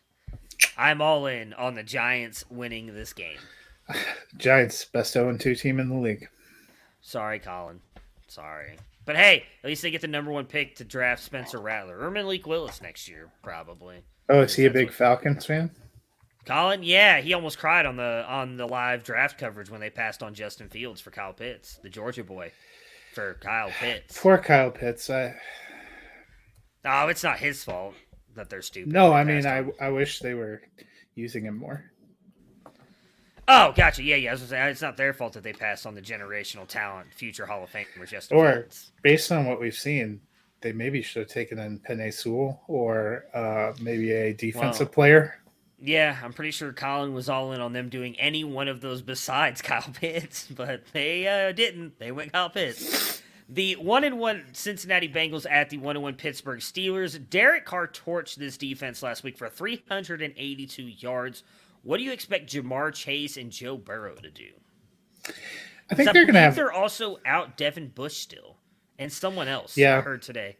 [0.77, 3.37] I'm all in on the Giants winning this game.
[4.37, 6.27] Giants, best 0 2 team in the league.
[7.07, 7.79] Sorry, Colin.
[8.27, 8.75] Sorry.
[9.05, 12.11] But hey, at least they get the number one pick to draft Spencer Rattler or
[12.11, 14.03] Malik Willis next year, probably.
[14.27, 14.95] Oh, is he a big what...
[14.95, 15.71] Falcons fan?
[16.43, 20.21] Colin, yeah, he almost cried on the on the live draft coverage when they passed
[20.21, 22.51] on Justin Fields for Kyle Pitts, the Georgia boy,
[23.13, 24.19] for Kyle Pitts.
[24.21, 25.09] Poor Kyle Pitts.
[25.09, 25.33] I...
[26.83, 27.93] Oh, it's not his fault
[28.35, 28.91] that they're stupid.
[28.91, 30.61] No, I mean, I I wish they were
[31.15, 31.85] using him more.
[33.47, 34.03] Oh, gotcha.
[34.03, 34.35] Yeah, yeah.
[34.35, 37.71] Say, it's not their fault that they passed on the generational talent, future Hall of
[37.71, 38.09] Famers.
[38.09, 38.67] Just or
[39.01, 40.19] based on what we've seen,
[40.61, 45.39] they maybe should have taken in Penei Sewell or uh, maybe a defensive well, player.
[45.79, 49.01] Yeah, I'm pretty sure Colin was all in on them doing any one of those
[49.01, 51.99] besides Kyle Pitts, but they uh, didn't.
[51.99, 53.21] They went Kyle Pitts.
[53.49, 57.29] The one and one Cincinnati Bengals at the one and one Pittsburgh Steelers.
[57.29, 61.43] Derek Carr torched this defense last week for 382 yards.
[61.87, 64.49] What do you expect Ja'Marr Chase and Joe Burrow to do?
[65.89, 66.53] I think they're going to have.
[66.53, 68.57] They're also out Devin Bush still,
[68.99, 69.77] and someone else.
[69.77, 70.57] Yeah, I heard today.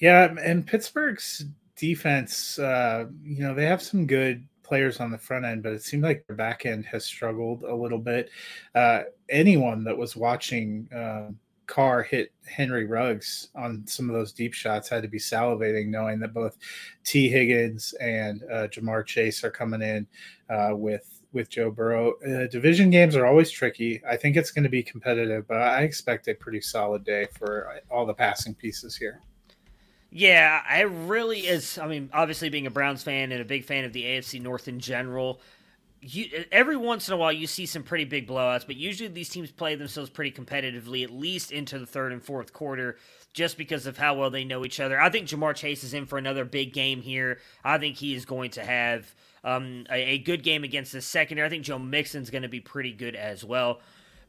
[0.00, 1.44] Yeah, and Pittsburgh's
[1.76, 5.82] defense, uh, you know, they have some good players on the front end, but it
[5.82, 8.30] seemed like their back end has struggled a little bit.
[8.74, 11.28] Uh, anyone that was watching uh,
[11.66, 16.20] Carr hit Henry Ruggs on some of those deep shots had to be salivating, knowing
[16.20, 16.56] that both
[17.04, 20.06] Tee Higgins and uh, Ja'Marr Chase are coming in
[20.50, 22.12] uh, with with Joe Burrow.
[22.20, 24.00] Uh, division games are always tricky.
[24.08, 27.80] I think it's going to be competitive, but I expect a pretty solid day for
[27.90, 29.20] all the passing pieces here.
[30.10, 31.76] Yeah, I really is.
[31.76, 34.68] I mean, obviously being a Browns fan and a big fan of the AFC North
[34.68, 35.40] in general,
[36.04, 39.28] you every once in a while you see some pretty big blowouts, but usually these
[39.28, 42.96] teams play themselves pretty competitively, at least into the third and fourth quarter,
[43.32, 45.00] just because of how well they know each other.
[45.00, 47.38] I think Ja'Marr Chase is in for another big game here.
[47.64, 51.46] I think he is going to have um, a, a, good game against the secondary.
[51.46, 53.80] I think Joe Mixon's going to be pretty good as well.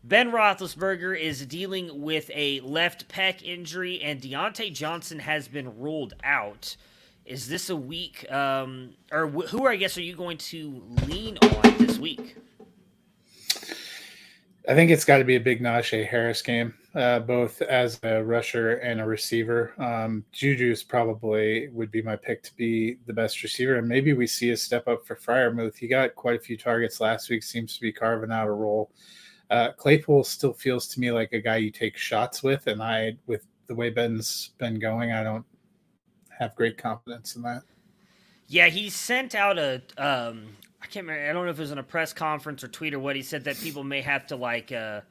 [0.03, 6.13] Ben Roethlisberger is dealing with a left pec injury, and Diontae Johnson has been ruled
[6.23, 6.75] out.
[7.25, 11.39] Is this a week, um, or wh- who, I guess, are you going to lean
[11.39, 12.37] on this week?
[14.67, 18.23] I think it's got to be a big Najee Harris game, uh, both as a
[18.23, 19.73] rusher and a receiver.
[19.79, 24.27] Um, Juju's probably would be my pick to be the best receiver, and maybe we
[24.27, 25.77] see a step up for Freiermuth.
[25.77, 28.91] He got quite a few targets last week, seems to be carving out a role.
[29.49, 33.17] Uh, Claypool still feels to me like a guy you take shots with, and I,
[33.25, 35.45] with the way Ben's been going, I don't
[36.39, 37.63] have great confidence in that.
[38.47, 39.81] Yeah, he sent out a.
[39.97, 40.47] Um,
[40.81, 41.29] I can't remember.
[41.29, 43.15] I don't know if it was in a press conference or tweet or what.
[43.15, 44.71] He said that people may have to like.
[44.71, 45.01] Uh,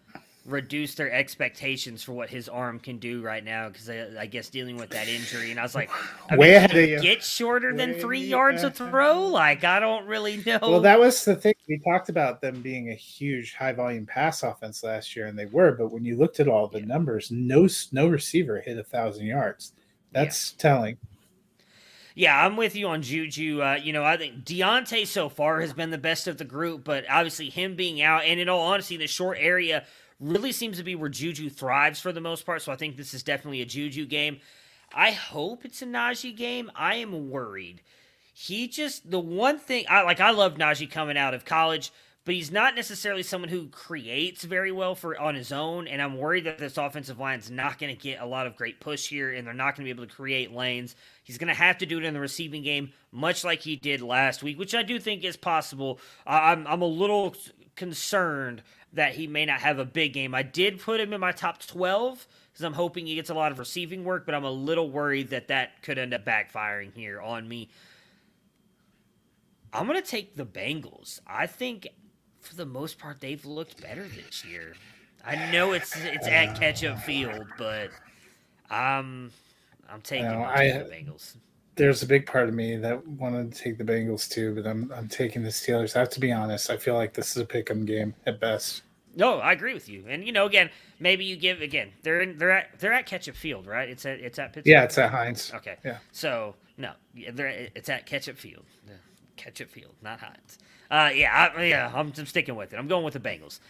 [0.46, 4.50] reduce their expectations for what his arm can do right now because I, I, guess
[4.50, 5.50] dealing with that injury.
[5.50, 5.90] And I was like,
[6.28, 7.00] I way mean, ahead of you.
[7.00, 9.26] Get shorter way than three yards a throw?
[9.26, 10.58] Like I don't really know.
[10.60, 14.42] Well, that was the thing we talked about them being a huge high volume pass
[14.42, 15.72] offense last year, and they were.
[15.72, 16.86] But when you looked at all the yeah.
[16.86, 19.72] numbers, no no receiver hit a thousand yards.
[20.12, 20.62] That's yeah.
[20.62, 20.98] telling.
[22.14, 23.60] Yeah, I'm with you on Juju.
[23.60, 26.84] Uh, you know, I think Diontae so far has been the best of the group,
[26.84, 29.84] but obviously him being out, and in all honesty, the short area
[30.20, 32.62] really seems to be where Juju thrives for the most part.
[32.62, 34.38] So I think this is definitely a Juju game.
[34.94, 36.70] I hope it's a Najee game.
[36.76, 37.82] I am worried.
[38.32, 40.20] He just the one thing I like.
[40.20, 41.92] I love Najee coming out of college,
[42.24, 45.86] but he's not necessarily someone who creates very well for on his own.
[45.86, 48.56] And I'm worried that this offensive line is not going to get a lot of
[48.56, 50.96] great push here, and they're not going to be able to create lanes.
[51.22, 54.00] He's going to have to do it in the receiving game, much like he did
[54.00, 56.00] last week, which I do think is possible.
[56.26, 57.36] I'm I'm a little
[57.76, 58.62] concerned
[58.94, 60.34] that he may not have a big game.
[60.34, 63.52] I did put him in my top 12 because I'm hoping he gets a lot
[63.52, 67.20] of receiving work, but I'm a little worried that that could end up backfiring here
[67.20, 67.68] on me.
[69.72, 71.18] I'm going to take the Bengals.
[71.26, 71.88] I think
[72.44, 74.74] for the most part they've looked better this year.
[75.24, 77.88] I know it's it's at catch-up field, but
[78.70, 79.30] um,
[79.88, 81.36] I'm I'm taking I, the Bengals.
[81.76, 84.92] There's a big part of me that wanted to take the Bengals too, but I'm
[84.94, 85.96] I'm taking the Steelers.
[85.96, 86.70] I have to be honest.
[86.70, 88.82] I feel like this is a pick'em game at best.
[89.16, 90.04] No, I agree with you.
[90.08, 90.70] And you know, again,
[91.00, 91.92] maybe you give again.
[92.02, 93.88] They're in, they're at they're at Ketchup Field, right?
[93.88, 94.70] It's at it's at Pittsburgh.
[94.70, 95.52] Yeah, it's at Heinz.
[95.54, 95.76] Okay.
[95.84, 95.98] Yeah.
[96.12, 96.92] So no,
[97.32, 98.64] they're it's at Ketchup Field.
[99.36, 100.58] Ketchup Field, not Heinz.
[100.90, 102.76] Uh, yeah, I, yeah, I'm, I'm sticking with it.
[102.76, 103.60] I'm going with the Bengals.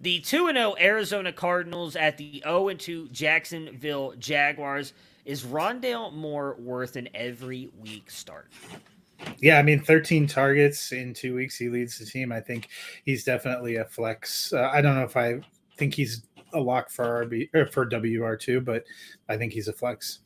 [0.00, 4.92] The two and zero oh Arizona Cardinals at the zero oh and two Jacksonville Jaguars.
[5.26, 8.48] Is Rondale Moore worth an every week start?
[9.38, 11.56] Yeah, I mean, 13 targets in two weeks.
[11.56, 12.32] He leads the team.
[12.32, 12.68] I think
[13.04, 14.52] he's definitely a flex.
[14.52, 15.40] Uh, I don't know if I
[15.76, 16.22] think he's
[16.54, 18.84] a lock for RB or for WR2, but
[19.28, 20.20] I think he's a flex.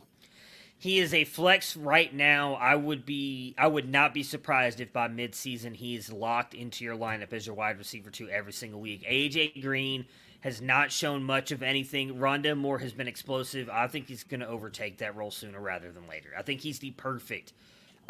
[0.79, 2.55] He is a flex right now.
[2.55, 6.97] I would be I would not be surprised if by midseason he's locked into your
[6.97, 9.03] lineup as your wide receiver two every single week.
[9.09, 10.05] AJ Green
[10.41, 12.17] has not shown much of anything.
[12.17, 13.71] Rondale Moore has been explosive.
[13.71, 16.31] I think he's going to overtake that role sooner rather than later.
[16.37, 17.55] I think he's the perfect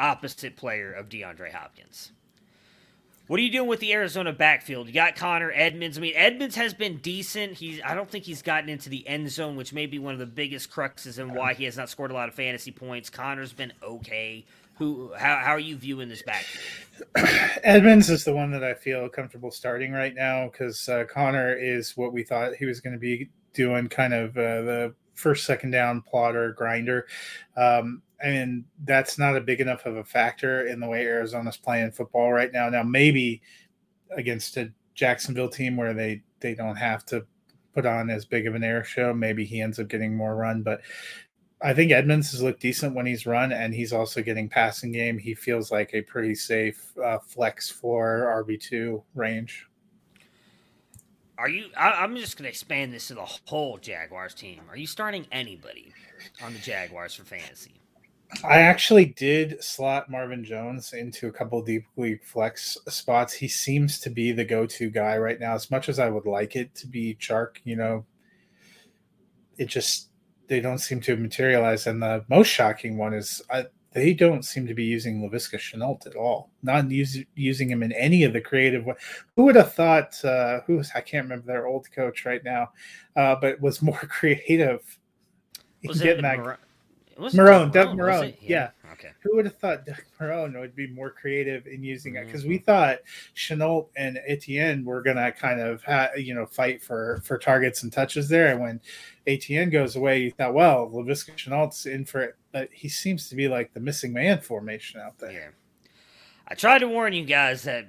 [0.00, 2.10] opposite player of DeAndre Hopkins.
[3.26, 4.86] What are you doing with the Arizona backfield?
[4.86, 5.96] You got Conner Edmonds.
[5.96, 7.54] I mean, Edmonds has been decent.
[7.54, 10.18] He's I don't think he's gotten into the end zone, which may be one of
[10.20, 13.08] the biggest cruxes and why he has not scored a lot of fantasy points.
[13.08, 14.44] Conner's been okay.
[14.76, 16.64] Who how, how are you viewing this backfield?
[17.64, 21.96] Edmonds is the one that I feel comfortable starting right now because uh, Conner is
[21.96, 25.70] what we thought he was going to be doing, kind of uh, the first second
[25.70, 27.06] down plotter grinder.
[27.56, 31.90] Um, and that's not a big enough of a factor in the way Arizona's playing
[31.90, 32.70] football right now.
[32.70, 33.42] Now, maybe
[34.16, 37.26] against a Jacksonville team where they they don't have to
[37.74, 40.62] put on as big of an air show, maybe he ends up getting more run.
[40.62, 40.80] But
[41.60, 45.18] I think Edmonds has looked decent when he's run, and he's also getting passing game.
[45.18, 49.66] He feels like a pretty safe uh, flex for RB two range.
[51.36, 51.66] are you?
[51.76, 54.62] I, am just going to expand this to the whole Jaguars team.
[54.70, 55.92] Are you starting anybody
[56.42, 57.82] on the Jaguars for fantasy?
[58.42, 63.32] I actually did slot Marvin Jones into a couple deep league flex spots.
[63.32, 65.54] He seems to be the go-to guy right now.
[65.54, 68.04] As much as I would like it to be Chark, you know,
[69.56, 70.08] it just
[70.48, 71.86] they don't seem to materialize.
[71.86, 76.06] And the most shocking one is I, they don't seem to be using Laviska Shenault
[76.06, 76.50] at all.
[76.62, 78.94] Not use, using him in any of the creative way.
[79.36, 80.22] Who would have thought?
[80.24, 82.70] Uh, who was I can't remember their old coach right now,
[83.16, 84.98] uh, but was more creative.
[85.86, 86.58] Was it Mar-
[87.18, 88.36] Marrone, Doug Marrone.
[88.40, 88.70] Yeah.
[88.84, 88.92] yeah.
[88.92, 89.10] Okay.
[89.22, 92.26] Who would have thought Doug Marrone would be more creative in using it?
[92.26, 92.50] Because mm-hmm.
[92.50, 92.98] we thought
[93.34, 97.92] Shenault and Etienne were gonna kind of ha- you know fight for for targets and
[97.92, 98.80] touches there, and when
[99.26, 103.34] Etienne goes away, you thought, well, Laviska Shenault's in for it, but he seems to
[103.34, 105.32] be like the missing man formation out there.
[105.32, 105.48] Yeah.
[106.46, 107.88] I tried to warn you guys that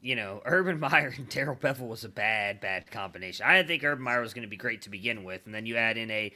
[0.00, 3.46] you know, Urban Meyer and Darrell Bevell was a bad, bad combination.
[3.46, 5.66] I didn't think Urban Meyer was going to be great to begin with, and then
[5.66, 6.32] you add in a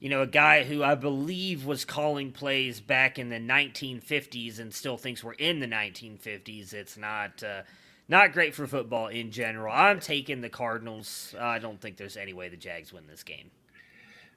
[0.00, 4.72] you know, a guy who I believe was calling plays back in the 1950s and
[4.72, 6.72] still thinks we're in the 1950s.
[6.72, 7.62] It's not uh,
[8.08, 9.72] not great for football in general.
[9.72, 11.34] I'm taking the Cardinals.
[11.38, 13.50] I don't think there's any way the Jags win this game.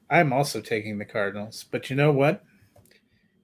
[0.10, 2.43] I'm also taking the Cardinals, but you know what?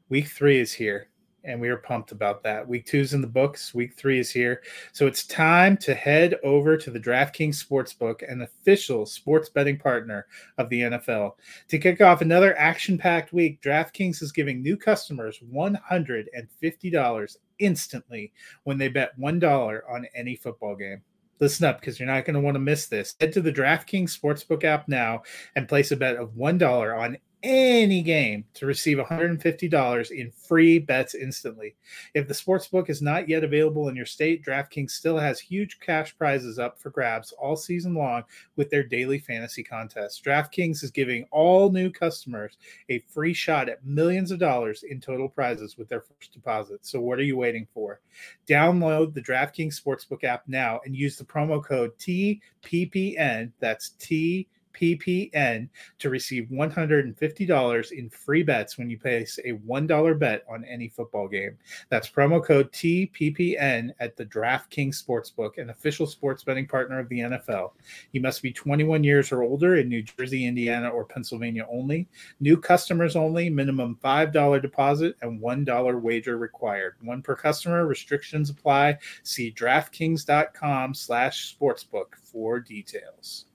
[0.09, 1.09] Week three is here
[1.45, 2.67] and we are pumped about that.
[2.67, 3.73] Week two is in the books.
[3.73, 4.61] Week three is here.
[4.91, 10.27] So it's time to head over to the DraftKings Sportsbook, an official sports betting partner
[10.57, 11.31] of the NFL.
[11.69, 18.33] To kick off another action packed week, DraftKings is giving new customers $150 instantly
[18.63, 21.01] when they bet $1 on any football game.
[21.39, 23.15] Listen up because you're not going to want to miss this.
[23.19, 25.21] Head to the DraftKings Sportsbook app now
[25.55, 31.13] and place a bet of $1 on any game to receive $150 in free bets
[31.13, 31.75] instantly.
[32.15, 35.79] If the sports book is not yet available in your state, DraftKings still has huge
[35.79, 38.23] cash prizes up for grabs all season long
[38.55, 40.19] with their daily fantasy contests.
[40.19, 42.57] DraftKings is giving all new customers
[42.89, 46.83] a free shot at millions of dollars in total prizes with their first deposit.
[46.85, 48.01] So what are you waiting for?
[48.47, 53.51] Download the DraftKings Sportsbook app now and use the promo code TPPN.
[53.59, 55.69] That's T PPN
[55.99, 61.27] to receive $150 in free bets when you place a $1 bet on any football
[61.27, 61.57] game.
[61.89, 67.19] That's promo code TPPN at the DraftKings Sportsbook, an official sports betting partner of the
[67.19, 67.71] NFL.
[68.11, 72.07] You must be 21 years or older in New Jersey, Indiana, or Pennsylvania only.
[72.39, 76.95] New customers only, minimum $5 deposit and $1 wager required.
[77.01, 78.97] One per customer, restrictions apply.
[79.23, 83.45] See DraftKings.com slash sportsbook for details.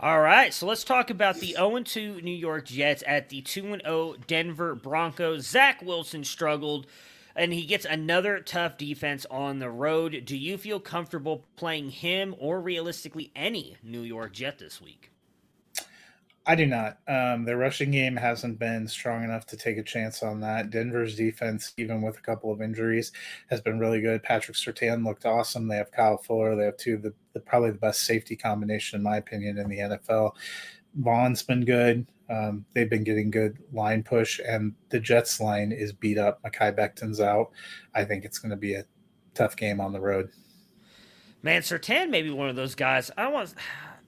[0.00, 3.78] All right, so let's talk about the 0 2 New York Jets at the 2
[3.84, 5.46] 0 Denver Broncos.
[5.46, 6.88] Zach Wilson struggled,
[7.36, 10.24] and he gets another tough defense on the road.
[10.24, 15.12] Do you feel comfortable playing him or realistically any New York Jet this week?
[16.46, 16.98] I do not.
[17.08, 20.68] Um, the rushing game hasn't been strong enough to take a chance on that.
[20.68, 23.12] Denver's defense, even with a couple of injuries,
[23.48, 24.22] has been really good.
[24.22, 25.68] Patrick Surtain looked awesome.
[25.68, 26.54] They have Kyle Fuller.
[26.54, 29.70] They have two of the, the probably the best safety combination, in my opinion, in
[29.70, 30.32] the NFL.
[30.96, 32.06] Vaughn's been good.
[32.28, 36.42] Um, they've been getting good line push, and the Jets line is beat up.
[36.42, 37.52] Mekhi Becton's out.
[37.94, 38.84] I think it's going to be a
[39.34, 40.30] tough game on the road.
[41.42, 43.10] Man, Sertan may be one of those guys.
[43.16, 43.54] I want.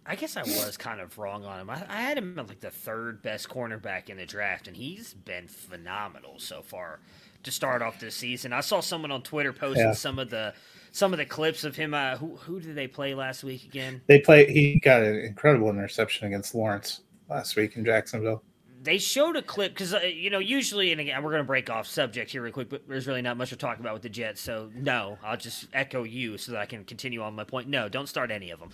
[0.09, 1.71] I guess I was kind of wrong on him.
[1.71, 5.15] I, I, had him at like the third best cornerback in the draft, and he's
[5.15, 7.01] been phenomenal so far
[7.43, 8.53] to start off this season.
[8.53, 9.93] I saw someone on Twitter posting yeah.
[9.93, 10.55] some of the
[10.93, 11.93] some of the clips of him.
[11.95, 14.03] Uh, who who did they play last week again?
[14.07, 14.51] They play.
[14.53, 18.43] He got an incredible interception against Lawrence last week in Jacksonville.
[18.83, 21.69] They showed a clip because uh, you know usually, and again we're going to break
[21.69, 24.09] off subject here real quick, but there's really not much to talk about with the
[24.09, 24.41] Jets.
[24.41, 27.69] So no, I'll just echo you so that I can continue on my point.
[27.69, 28.71] No, don't start any of them.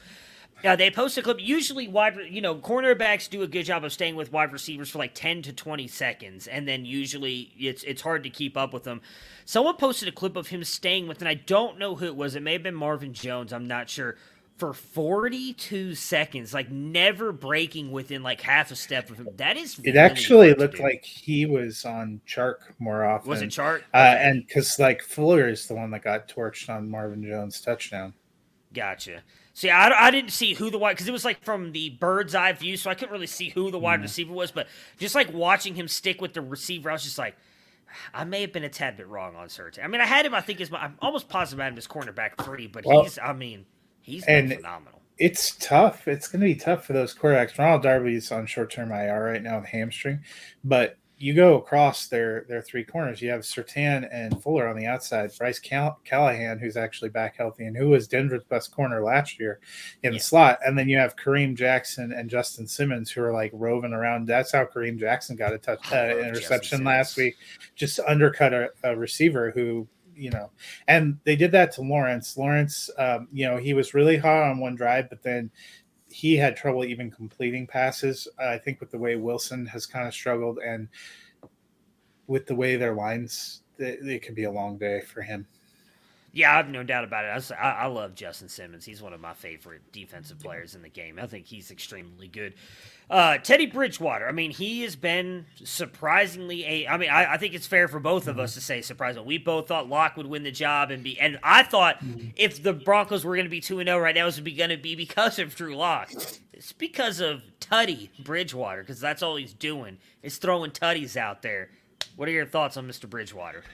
[0.62, 1.38] Yeah, they post a clip.
[1.40, 4.98] Usually, wide you know cornerbacks do a good job of staying with wide receivers for
[4.98, 8.84] like ten to twenty seconds, and then usually it's it's hard to keep up with
[8.84, 9.00] them.
[9.44, 12.36] Someone posted a clip of him staying with, and I don't know who it was.
[12.36, 13.52] It may have been Marvin Jones.
[13.52, 14.16] I'm not sure.
[14.58, 19.28] For 42 seconds, like never breaking within like half a step of him.
[19.36, 19.76] That is.
[19.78, 23.28] It really actually looked like he was on Chark more often.
[23.28, 23.82] Was it Chark?
[23.92, 28.14] Uh, and because like Fuller is the one that got torched on Marvin Jones' touchdown.
[28.72, 29.22] Gotcha.
[29.55, 32.34] See, I, I didn't see who the wide because it was like from the bird's
[32.34, 34.05] eye view, so I couldn't really see who the wide mm.
[34.05, 34.50] receiver was.
[34.50, 34.66] But
[34.98, 37.36] just like watching him stick with the receiver, I was just like,
[38.14, 39.84] I may have been a tad bit wrong on Surtain.
[39.84, 40.34] I mean, I had him.
[40.34, 40.78] I think is my.
[40.78, 43.18] I'm almost positive I had him as cornerback three, but well, he's.
[43.18, 43.66] I mean,
[44.00, 45.00] he's been phenomenal.
[45.18, 46.09] It's tough.
[46.09, 47.59] It's going to be tough for those quarterbacks.
[47.59, 50.20] Ronald Darby's on short term IR right now with hamstring,
[50.64, 53.23] but you go across their their three corners.
[53.23, 55.31] You have Surtain and Fuller on the outside.
[55.39, 59.61] Bryce Call- Callahan, who's actually back healthy and who was Denver's best corner last year
[60.03, 60.18] in yeah.
[60.18, 60.59] the slot.
[60.66, 64.27] And then you have Kareem Jackson and Justin Simmons, who are like roving around.
[64.27, 67.37] That's how Kareem Jackson got a touch uh, interception last week,
[67.77, 70.51] just undercut a, a receiver who you know,
[70.89, 72.37] and they did that to Lawrence.
[72.37, 75.51] Lawrence, um, you know, he was really hot on one drive, but then
[76.12, 78.28] he had trouble even completing passes.
[78.38, 80.88] I think with the way Wilson has kind of struggled and
[82.26, 85.46] with the way their lines, it, it could be a long day for him.
[86.35, 87.53] Yeah, I've no doubt about it.
[87.53, 88.87] I, I, love Justin Simmons.
[88.87, 91.18] He's one of my favorite defensive players in the game.
[91.20, 92.55] I think he's extremely good.
[93.11, 94.26] Uh, Teddy Bridgewater.
[94.26, 96.89] I mean, he has been surprisingly a.
[96.89, 99.26] I mean, I, I think it's fair for both of us to say surprising.
[99.26, 102.28] We both thought Lock would win the job and be, and I thought mm-hmm.
[102.37, 104.41] if the Broncos were going to be two and zero oh right now, it was
[104.41, 106.11] going to be because of Drew Lock.
[106.55, 111.68] It's because of Tutty Bridgewater because that's all he's doing is throwing tutties out there.
[112.16, 113.11] What are your thoughts on Mr.
[113.11, 113.64] Bridgewater?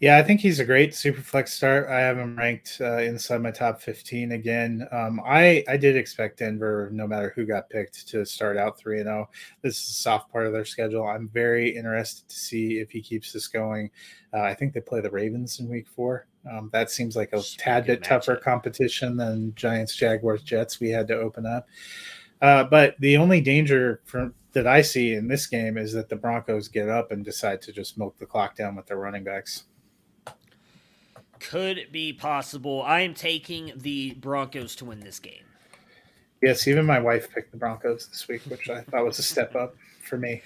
[0.00, 1.90] Yeah, I think he's a great super flex start.
[1.90, 4.88] I have him ranked uh, inside my top 15 again.
[4.90, 9.00] Um, I I did expect Denver, no matter who got picked, to start out three
[9.00, 9.28] and zero.
[9.28, 9.34] Oh.
[9.60, 11.06] This is a soft part of their schedule.
[11.06, 13.90] I'm very interested to see if he keeps this going.
[14.32, 16.26] Uh, I think they play the Ravens in Week Four.
[16.50, 20.80] Um, that seems like a tad bit tougher competition than Giants, Jaguars, Jets.
[20.80, 21.68] We had to open up.
[22.40, 26.16] Uh, but the only danger from that I see in this game is that the
[26.16, 29.64] Broncos get up and decide to just milk the clock down with their running backs
[31.40, 32.82] could be possible.
[32.82, 35.44] I am taking the Broncos to win this game.
[36.42, 39.54] Yes, even my wife picked the Broncos this week, which I thought was a step
[39.54, 40.42] up for me.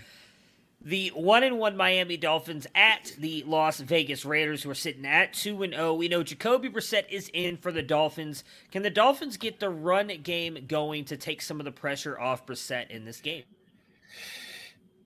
[0.86, 5.32] The one and one Miami Dolphins at the Las Vegas Raiders, who are sitting at
[5.32, 5.90] two and zero.
[5.90, 5.94] Oh.
[5.94, 8.44] We know Jacoby Brissett is in for the Dolphins.
[8.70, 12.44] Can the Dolphins get the run game going to take some of the pressure off
[12.44, 13.44] Brissett in this game?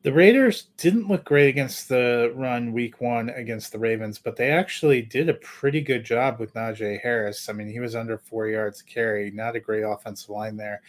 [0.03, 4.51] The Raiders didn't look great against the run week one against the Ravens, but they
[4.51, 7.49] actually did a pretty good job with Najee Harris.
[7.49, 10.83] I mean, he was under four yards carry, not a great offensive line there.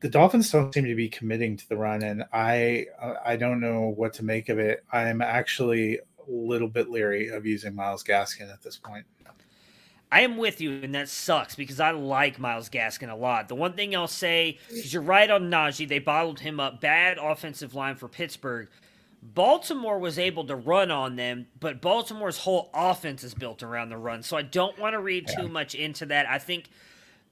[0.00, 2.86] The Dolphins don't seem to be committing to the run, and I
[3.24, 4.82] I don't know what to make of it.
[4.92, 9.04] I'm actually a little bit leery of using Myles Gaskin at this point.
[10.12, 13.48] I am with you, and that sucks because I like Myles Gaskin a lot.
[13.48, 15.88] The one thing I'll say is you're right on Najee.
[15.88, 16.80] They bottled him up.
[16.80, 18.68] Bad offensive line for Pittsburgh.
[19.22, 23.96] Baltimore was able to run on them, but Baltimore's whole offense is built around the
[23.96, 24.22] run.
[24.22, 25.42] So I don't want to read yeah.
[25.42, 26.28] too much into that.
[26.28, 26.68] I think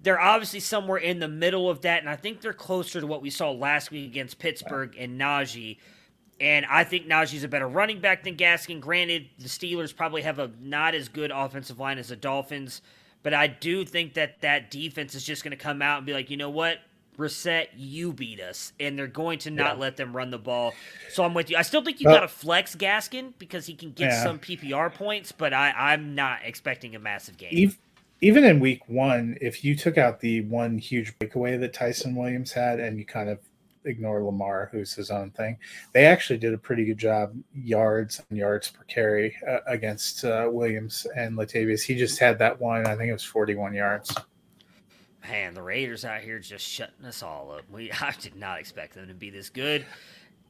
[0.00, 3.22] they're obviously somewhere in the middle of that, and I think they're closer to what
[3.22, 5.76] we saw last week against Pittsburgh and Najee.
[6.42, 8.80] And I think Najee's a better running back than Gaskin.
[8.80, 12.82] Granted, the Steelers probably have a not as good offensive line as the Dolphins,
[13.22, 16.12] but I do think that that defense is just going to come out and be
[16.12, 16.78] like, you know what,
[17.16, 19.82] Brissett, you beat us, and they're going to not yeah.
[19.82, 20.72] let them run the ball.
[21.10, 21.56] So I'm with you.
[21.56, 24.24] I still think you got to flex Gaskin because he can get yeah.
[24.24, 27.72] some PPR points, but I, I'm not expecting a massive game.
[28.20, 32.50] Even in week one, if you took out the one huge breakaway that Ty'Son Williams
[32.50, 33.38] had and you kind of
[33.84, 35.58] ignore Lamar, who's his own thing.
[35.92, 40.48] They actually did a pretty good job yards and yards per carry uh, against uh,
[40.50, 41.82] Williams and Latavius.
[41.82, 42.86] He just had that one.
[42.86, 44.14] I think it was 41 yards.
[45.28, 47.62] Man, the Raiders out here just shutting us all up.
[47.70, 49.86] We I did not expect them to be this good.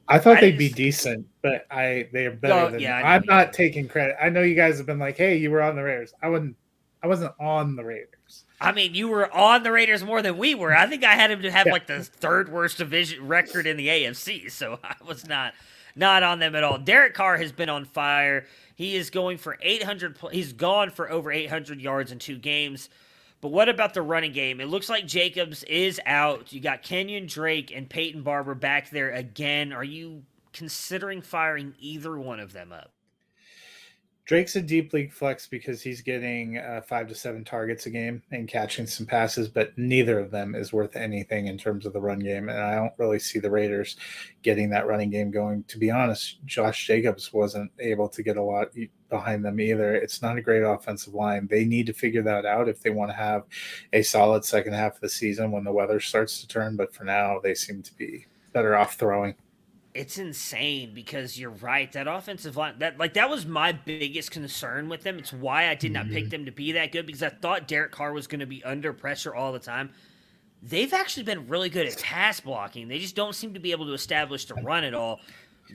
[0.07, 3.23] I thought I they'd be decent, but I they are better oh, than yeah, I'm
[3.25, 4.17] not taking credit.
[4.21, 6.57] I know you guys have been like, "Hey, you were on the Raiders." I wasn't.
[7.01, 8.45] I wasn't on the Raiders.
[8.63, 10.73] I mean, you were on the Raiders more than we were.
[10.73, 11.73] I think I had him to have yeah.
[11.73, 15.53] like the third worst division record in the AFC, so I was not
[15.95, 16.77] not on them at all.
[16.77, 18.45] Derek Carr has been on fire.
[18.75, 22.89] He is going for 800 he's gone for over 800 yards in two games.
[23.41, 24.61] But what about the running game?
[24.61, 26.53] It looks like Jacobs is out.
[26.53, 29.73] You got Kenyan Drake and Peyton Barber back there again.
[29.73, 32.92] Are you considering firing either one of them up?
[34.25, 38.23] Drake's a deep league flex because he's getting uh, five to seven targets a game
[38.31, 41.99] and catching some passes, but neither of them is worth anything in terms of the
[41.99, 42.47] run game.
[42.47, 43.97] And I don't really see the Raiders
[44.41, 45.65] getting that running game going.
[45.65, 48.69] To be honest, Josh Jacobs wasn't able to get a lot
[49.09, 49.93] behind them either.
[49.93, 51.47] It's not a great offensive line.
[51.47, 53.43] They need to figure that out if they want to have
[53.91, 56.77] a solid second half of the season when the weather starts to turn.
[56.77, 59.35] But for now, they seem to be better off throwing
[59.93, 61.91] it's insane because you're right.
[61.91, 65.19] That offensive line, that like that was my biggest concern with them.
[65.19, 66.13] It's why I did not mm-hmm.
[66.13, 68.63] pick them to be that good because I thought Derek Carr was going to be
[68.63, 69.91] under pressure all the time.
[70.63, 72.87] They've actually been really good at pass blocking.
[72.87, 75.19] They just don't seem to be able to establish the run at all.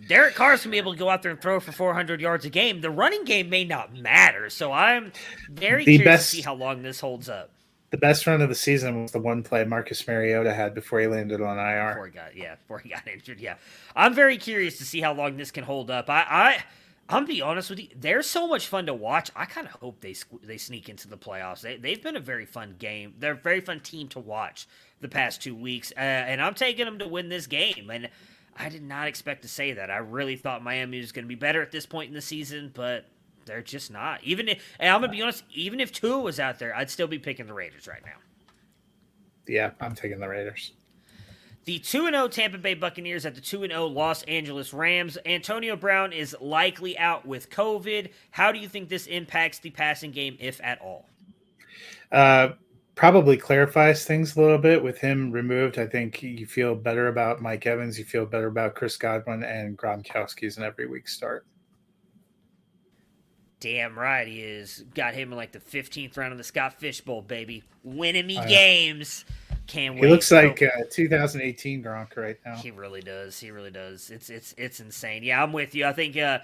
[0.08, 2.50] Derek Carr's gonna be able to go out there and throw for 400 yards a
[2.50, 2.80] game.
[2.80, 5.12] The running game may not matter, so I'm
[5.50, 7.50] very the curious best, to see how long this holds up.
[7.90, 11.06] The best run of the season was the one play Marcus Mariota had before he
[11.06, 11.88] landed on IR.
[11.88, 13.40] Before he got yeah, before he got injured.
[13.40, 13.54] Yeah,
[13.96, 16.10] I'm very curious to see how long this can hold up.
[16.10, 16.64] I, I
[17.08, 17.88] I'm be honest with you.
[17.96, 19.30] They're so much fun to watch.
[19.34, 21.62] I kind of hope they they sneak into the playoffs.
[21.62, 23.14] They they've been a very fun game.
[23.18, 24.68] They're a very fun team to watch
[25.00, 27.88] the past two weeks, uh, and I'm taking them to win this game.
[27.90, 28.10] And
[28.56, 29.90] I did not expect to say that.
[29.90, 32.72] I really thought Miami was going to be better at this point in the season,
[32.74, 33.06] but
[33.48, 34.22] they're just not.
[34.22, 37.08] Even if, and I'm gonna be honest, even if Tua was out there, I'd still
[37.08, 38.16] be picking the Raiders right now.
[39.46, 40.72] Yeah, I'm taking the Raiders.
[41.64, 45.18] The 2 0 Tampa Bay Buccaneers at the 2 0 Los Angeles Rams.
[45.26, 48.10] Antonio Brown is likely out with COVID.
[48.30, 51.04] How do you think this impacts the passing game, if at all?
[52.10, 52.50] Uh,
[52.94, 55.78] probably clarifies things a little bit with him removed.
[55.78, 57.98] I think you feel better about Mike Evans.
[57.98, 61.46] You feel better about Chris Godwin and Gronkowski's an every week start.
[63.60, 64.84] Damn right he is.
[64.94, 67.64] Got him in like the 15th round of the Scott Fish Bowl, baby.
[67.82, 69.24] Winning me games.
[69.66, 70.04] Can't wait.
[70.04, 72.56] He looks like uh, 2018 Gronk right now.
[72.56, 73.38] He really does.
[73.38, 74.10] He really does.
[74.10, 75.22] It's it's it's insane.
[75.22, 75.86] Yeah, I'm with you.
[75.86, 76.38] I think uh,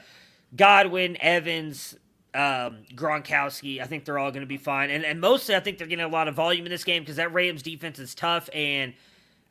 [0.55, 1.97] Godwin, Evans,
[2.35, 3.81] um, Gronkowski.
[3.81, 4.91] I think they're all going to be fine.
[4.91, 7.17] And and mostly, I think they're getting a lot of volume in this game because
[7.17, 8.51] that Rams defense is tough.
[8.53, 8.93] And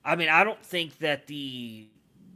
[0.05, 1.87] I mean, I don't think that the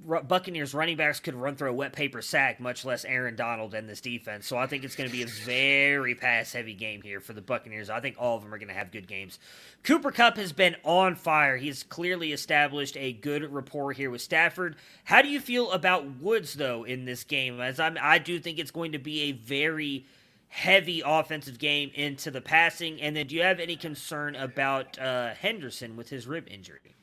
[0.08, 3.90] Buccaneers running backs could run through a wet paper sack, much less Aaron Donald and
[3.90, 4.48] this defense.
[4.48, 7.42] So I think it's going to be a very pass heavy game here for the
[7.42, 7.90] Buccaneers.
[7.90, 9.38] I think all of them are going to have good games.
[9.84, 11.58] Cooper Kupp has been on fire.
[11.58, 14.78] He's clearly established a good rapport here with Stafford.
[15.04, 17.60] How do you feel about Woods though in this game?
[17.60, 20.06] As I'm, I do think it's going to be a very
[20.50, 23.02] heavy offensive game into the passing.
[23.02, 26.96] And then do you have any concern about uh, Henderson with his rib injury?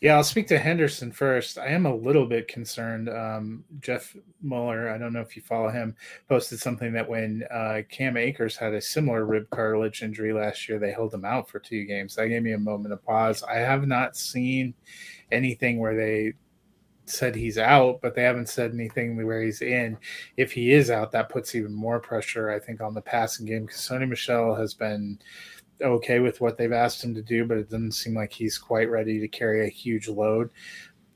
[0.00, 1.58] Yeah, I'll speak to Henderson first.
[1.58, 3.08] I am a little bit concerned.
[3.08, 5.96] Um, Jeff Mueller, I don't know if you follow him,
[6.28, 10.78] posted something that when uh, Cam Akers had a similar rib cartilage injury last year,
[10.78, 12.16] they held him out for two games.
[12.16, 13.42] That gave me a moment of pause.
[13.42, 14.74] I have not seen
[15.32, 16.34] anything where they
[17.06, 19.96] said he's out, but they haven't said anything where he's in.
[20.36, 23.66] If he is out, that puts even more pressure, I think, on the passing game
[23.66, 25.18] because Sony Michel has been–
[25.82, 28.90] okay with what they've asked him to do, but it doesn't seem like he's quite
[28.90, 30.50] ready to carry a huge load.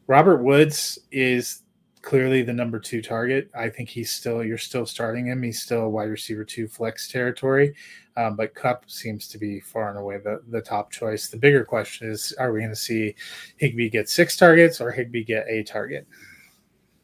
[0.07, 1.63] Robert Woods is
[2.03, 3.51] clearly the number two target.
[3.55, 5.43] I think he's still you're still starting him.
[5.43, 7.75] He's still a wide receiver two flex territory,
[8.17, 11.29] um, but Kupp seems to be far and away the, the top choice.
[11.29, 13.15] The bigger question is: Are we going to see
[13.59, 16.07] Higbee get six targets or Higbee get a target?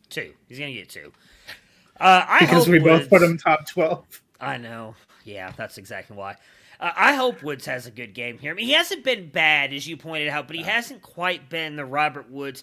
[0.09, 0.33] Two.
[0.49, 1.13] He's going to get two.
[2.01, 4.05] Uh, I because we Woods, both put him top twelve.
[4.41, 4.95] I know.
[5.25, 6.37] Yeah, that's exactly why.
[6.85, 8.53] Uh, I hope Woods has a good game here.
[8.53, 11.77] I mean, he hasn't been bad, as you pointed out, but he hasn't quite been
[11.77, 12.63] the Robert Woods.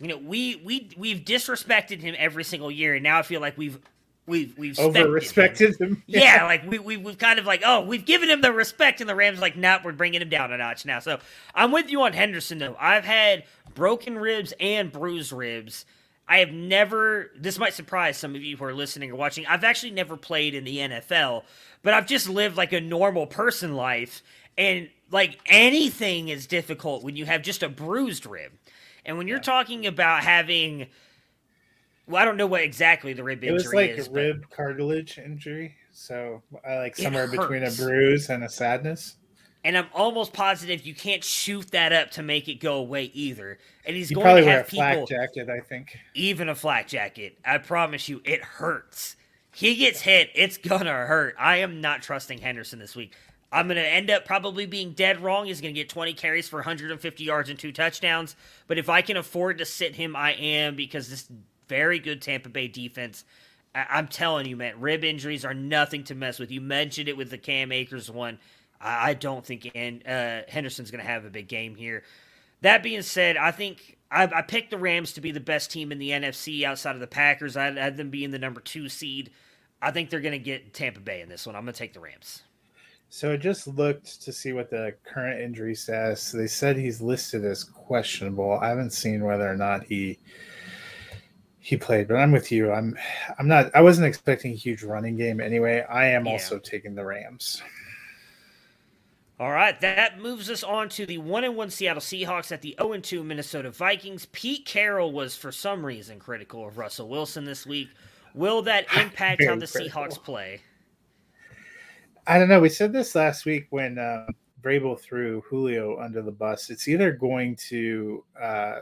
[0.00, 3.56] You know, we we we've disrespected him every single year, and now I feel like
[3.56, 3.78] we've
[4.26, 5.94] we've we've over respected him.
[5.94, 6.02] him.
[6.08, 6.46] Yeah.
[6.46, 9.14] like we, we we've kind of like oh we've given him the respect, and the
[9.14, 10.98] Rams like nah we're bringing him down a notch now.
[10.98, 11.20] So
[11.54, 12.76] I'm with you on Henderson though.
[12.80, 13.44] I've had
[13.76, 15.84] broken ribs and bruised ribs.
[16.30, 17.32] I have never.
[17.36, 19.44] This might surprise some of you who are listening or watching.
[19.46, 21.42] I've actually never played in the NFL,
[21.82, 24.22] but I've just lived like a normal person life.
[24.56, 28.52] And like anything is difficult when you have just a bruised rib.
[29.04, 29.42] And when you're yeah.
[29.42, 30.86] talking about having,
[32.06, 33.64] well, I don't know what exactly the rib injury is.
[33.64, 35.74] It was like is, a rib cartilage injury.
[35.90, 39.16] So I like somewhere between a bruise and a sadness.
[39.62, 43.58] And I'm almost positive you can't shoot that up to make it go away either.
[43.84, 45.98] And he's you going to have a people, flak jacket, I think.
[46.14, 47.38] Even a flak jacket.
[47.44, 49.16] I promise you, it hurts
[49.52, 51.34] he gets hit, it's gonna hurt.
[51.38, 53.12] I am not trusting Henderson this week.
[53.52, 55.46] I'm gonna end up probably being dead wrong.
[55.46, 58.36] He's gonna get 20 carries for 150 yards and two touchdowns.
[58.68, 61.28] But if I can afford to sit him, I am because this
[61.68, 63.24] very good Tampa Bay defense.
[63.74, 66.50] I- am telling you, man, rib injuries are nothing to mess with.
[66.50, 68.38] You mentioned it with the Cam Akers one.
[68.80, 72.04] I, I don't think uh, Henderson's gonna have a big game here.
[72.62, 75.92] That being said, I think I, I, picked the Rams to be the best team
[75.92, 77.56] in the NFC outside of the Packers.
[77.56, 79.30] I had them being the number two seed.
[79.80, 81.56] I think they're going to get Tampa Bay in this one.
[81.56, 82.42] I'm going to take the Rams.
[83.08, 86.30] So I just looked to see what the current injury says.
[86.30, 88.52] They said he's listed as questionable.
[88.60, 90.18] I haven't seen whether or not he
[91.58, 92.72] he played, but I'm with you.
[92.72, 92.96] I'm
[93.38, 95.84] I'm not I wasn't expecting a huge running game anyway.
[95.90, 96.32] I am yeah.
[96.32, 97.60] also taking the Rams.
[99.40, 102.76] All right, that moves us on to the 1 and 1 Seattle Seahawks at the
[102.78, 104.26] 0 and 2 Minnesota Vikings.
[104.32, 107.88] Pete Carroll was for some reason critical of Russell Wilson this week.
[108.34, 110.02] Will that impact how the critical.
[110.02, 110.60] Seahawks play?
[112.26, 112.60] I don't know.
[112.60, 114.26] We said this last week when uh,
[114.60, 116.68] Vrabel threw Julio under the bus.
[116.68, 118.80] It's either going to uh,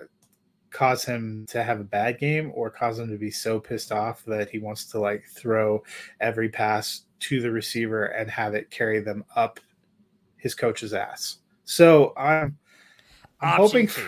[0.70, 4.24] cause him to have a bad game or cause him to be so pissed off
[4.24, 5.84] that he wants to like throw
[6.18, 9.60] every pass to the receiver and have it carry them up
[10.38, 11.38] his coach's ass.
[11.64, 12.56] So I'm,
[13.40, 13.86] I'm hoping.
[13.86, 14.02] For,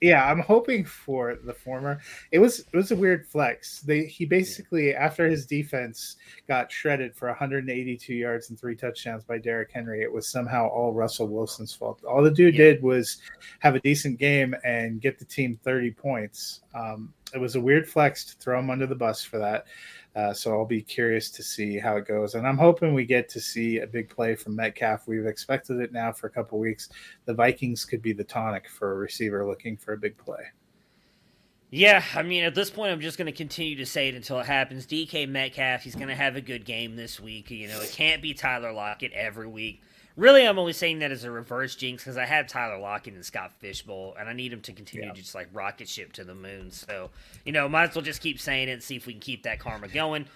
[0.00, 2.00] yeah, I'm hoping for the former.
[2.32, 3.80] It was it was a weird flex.
[3.80, 6.16] They he basically after his defense
[6.48, 10.92] got shredded for 182 yards and three touchdowns by Derrick Henry, it was somehow all
[10.92, 12.02] Russell Wilson's fault.
[12.04, 12.64] All the dude yeah.
[12.64, 13.18] did was
[13.60, 16.62] have a decent game and get the team 30 points.
[16.74, 19.66] Um, it was a weird flex to throw him under the bus for that.
[20.14, 23.30] Uh, so I'll be curious to see how it goes, and I'm hoping we get
[23.30, 25.08] to see a big play from Metcalf.
[25.08, 26.90] We've expected it now for a couple weeks.
[27.24, 30.44] The Vikings could be the tonic for a receiver looking for a big play.
[31.70, 34.38] Yeah, I mean, at this point, I'm just going to continue to say it until
[34.38, 34.86] it happens.
[34.86, 37.50] DK Metcalf, he's going to have a good game this week.
[37.50, 39.80] You know, it can't be Tyler Lockett every week.
[40.16, 43.24] Really, I'm only saying that as a reverse jinx because I had Tyler Lockett and
[43.24, 45.12] Scott Fishbowl, and I need him to continue yeah.
[45.12, 46.70] to just like rocket ship to the moon.
[46.70, 47.10] So,
[47.44, 49.44] you know, might as well just keep saying it and see if we can keep
[49.44, 50.26] that karma going.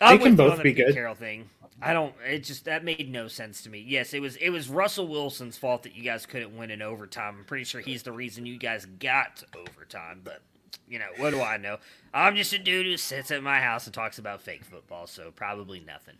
[0.00, 0.94] They can both be good.
[0.94, 1.50] Carroll thing.
[1.82, 2.14] I don't.
[2.24, 3.84] It just that made no sense to me.
[3.86, 4.36] Yes, it was.
[4.36, 7.36] It was Russell Wilson's fault that you guys couldn't win in overtime.
[7.40, 10.20] I'm pretty sure he's the reason you guys got overtime.
[10.22, 10.42] But
[10.88, 11.78] you know, what do I know?
[12.14, 15.32] I'm just a dude who sits at my house and talks about fake football, so
[15.34, 16.14] probably nothing.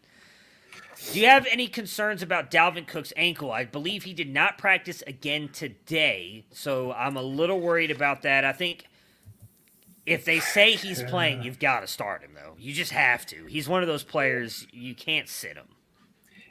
[1.11, 3.51] Do you have any concerns about Dalvin Cook's ankle?
[3.53, 8.45] I believe he did not practice again today, so I'm a little worried about that.
[8.45, 8.87] I think
[10.07, 12.55] if they say he's playing, you've got to start him, though.
[12.59, 13.45] You just have to.
[13.47, 15.67] He's one of those players you can't sit him.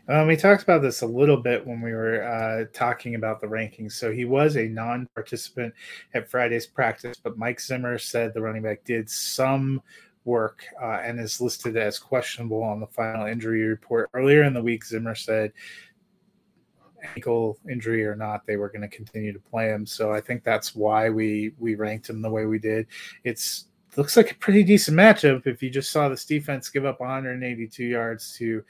[0.07, 3.47] Um, we talked about this a little bit when we were uh, talking about the
[3.47, 3.93] rankings.
[3.93, 5.73] So he was a non-participant
[6.13, 9.81] at Friday's practice, but Mike Zimmer said the running back did some
[10.25, 14.09] work uh, and is listed as questionable on the final injury report.
[14.13, 15.51] Earlier in the week, Zimmer said
[17.15, 19.85] ankle injury or not, they were going to continue to play him.
[19.85, 22.87] So I think that's why we we ranked him the way we did.
[23.23, 23.65] It's
[23.97, 27.83] looks like a pretty decent matchup if you just saw this defense give up 182
[27.83, 28.63] yards to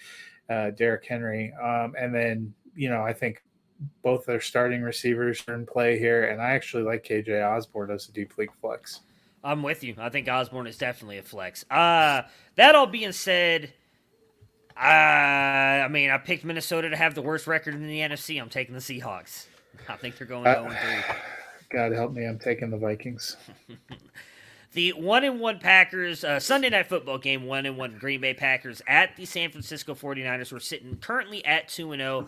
[0.50, 3.44] uh, Derrick Henry, um, and then you know I think
[4.04, 8.10] both their starting receivers are in play here, and I actually like KJ Osborne as
[8.10, 9.02] a deep league flex.
[9.44, 9.96] I'm with you.
[9.98, 11.66] I think Osborne is definitely a flex.
[11.70, 12.24] Uh,
[12.56, 13.74] that all being said,
[14.78, 18.42] uh, I mean, I picked Minnesota to have the worst record in the NFC.
[18.42, 19.48] I'm taking the Seahawks.
[19.90, 21.16] I think they're going uh, 0 3.
[21.72, 22.26] God help me.
[22.26, 23.38] I'm taking the Vikings.
[24.74, 28.34] the one and one Packers uh, Sunday night football game, one and one Green Bay
[28.34, 30.52] Packers at the San Francisco 49ers.
[30.52, 32.28] We're sitting currently at 2 and 0.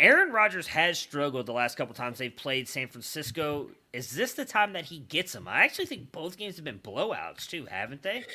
[0.00, 3.68] Aaron Rodgers has struggled the last couple times they've played San Francisco.
[3.92, 5.46] Is this the time that he gets them?
[5.46, 8.24] I actually think both games have been blowouts too, haven't they?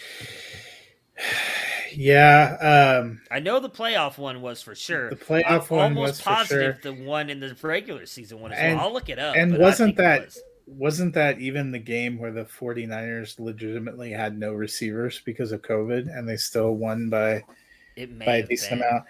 [1.94, 5.12] Yeah, um, I know the playoff one was for sure.
[5.12, 6.94] The playoff I'm one was positive sure.
[6.94, 8.88] the one in the regular season one as and, well.
[8.88, 9.36] I'll look it up.
[9.38, 10.44] And wasn't that was.
[10.66, 16.14] wasn't that even the game where the 49ers legitimately had no receivers because of COVID
[16.14, 17.44] and they still won by
[17.96, 19.06] by a decent amount?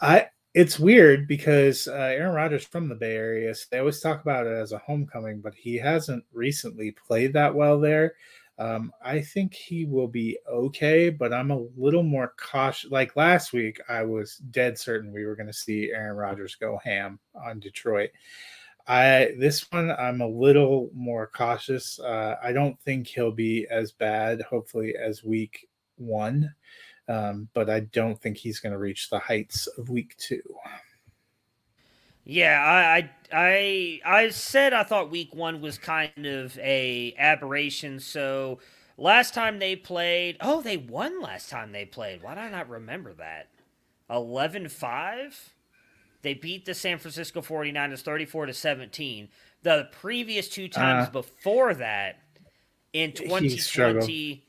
[0.00, 3.52] I it's weird because uh, Aaron Rodgers from the Bay Area.
[3.54, 7.54] So they always talk about it as a homecoming, but he hasn't recently played that
[7.54, 8.14] well there.
[8.56, 12.88] Um, I think he will be okay, but I'm a little more cautious.
[12.88, 16.80] Like last week, I was dead certain we were going to see Aaron Rodgers go
[16.84, 18.10] ham on Detroit.
[18.86, 21.98] I this one I'm a little more cautious.
[21.98, 26.54] Uh, I don't think he'll be as bad, hopefully, as week one
[27.08, 30.42] um, but I don't think he's going to reach the heights of week two.
[32.24, 38.00] Yeah, I, I I said I thought week one was kind of a aberration.
[38.00, 38.60] So
[38.96, 42.22] last time they played, oh, they won last time they played.
[42.22, 43.48] Why did I not remember that?
[44.10, 45.34] 11-5?
[46.22, 49.28] They beat the San Francisco 49ers 34 to 17.
[49.62, 52.20] The previous two times uh, before that
[52.94, 54.43] in 2020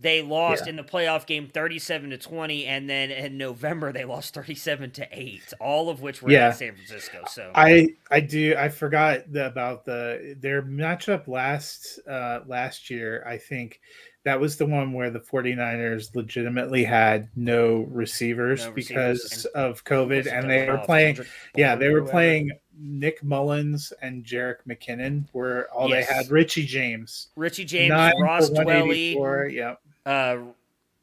[0.00, 0.70] they lost yeah.
[0.70, 5.08] in the playoff game 37 to 20 and then in november they lost 37 to
[5.10, 6.48] 8 all of which were yeah.
[6.48, 12.40] in san francisco so i i do i forgot about the their matchup last uh
[12.46, 13.80] last year i think
[14.24, 19.84] that was the one where the 49ers legitimately had no receivers, no because receivers of
[19.84, 21.18] covid and they were playing
[21.56, 22.50] yeah they were playing
[22.80, 26.06] Nick Mullens and Jerick McKinnon were all yes.
[26.06, 26.30] they had.
[26.30, 29.80] Richie James, Richie James, Ross Dwelley, yep.
[30.08, 30.38] Uh,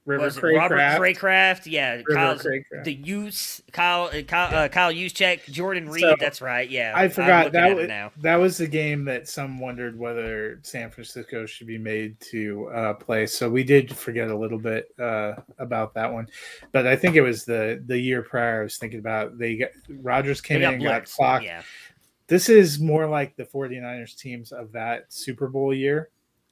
[0.06, 0.58] River Cracraft.
[0.58, 2.38] Robert Cracraft, yeah, Kyle,
[2.84, 6.02] the use Kyle, uh, Kyle, uh, Kyle Juszczyk, Jordan Reed.
[6.02, 6.70] So, that's right.
[6.70, 7.90] Yeah, I forgot that was
[8.22, 12.94] that was the game that some wondered whether San Francisco should be made to uh,
[12.94, 13.26] play.
[13.26, 16.28] So we did forget a little bit uh, about that one,
[16.72, 18.62] but I think it was the the year prior.
[18.62, 21.46] I was thinking about they got Rodgers came in and got clocked.
[21.46, 21.64] Yeah.
[22.28, 26.10] This is more like the 49ers teams of that Super Bowl year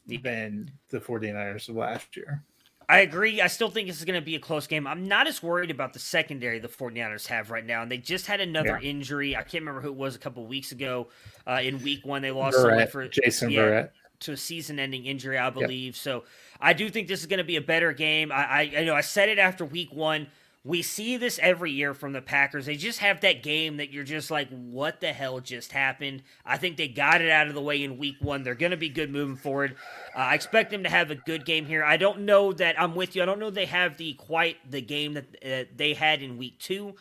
[0.08, 2.44] than the 49ers of last year.
[2.90, 3.40] I agree.
[3.40, 4.86] I still think this is going to be a close game.
[4.88, 7.82] I'm not as worried about the secondary the 49ers have right now.
[7.82, 8.90] And they just had another yeah.
[8.90, 9.36] injury.
[9.36, 11.08] I can't remember who it was a couple weeks ago.
[11.48, 12.58] Uh, in week one, they lost
[12.92, 13.90] for Jason yeah, Verrett.
[14.20, 15.96] to a season-ending injury, I believe.
[15.96, 15.96] Yep.
[15.96, 16.24] So
[16.60, 18.32] I do think this is going to be a better game.
[18.32, 20.28] I, I, I know I said it after week one.
[20.66, 22.66] We see this every year from the Packers.
[22.66, 26.24] They just have that game that you're just like, what the hell just happened?
[26.46, 28.44] I think they got it out of the way in week one.
[28.44, 29.76] They're going to be good moving forward.
[30.16, 31.84] Uh, I expect them to have a good game here.
[31.84, 33.22] I don't know that I'm with you.
[33.22, 36.60] I don't know they have the quite the game that uh, they had in week
[36.60, 36.96] two.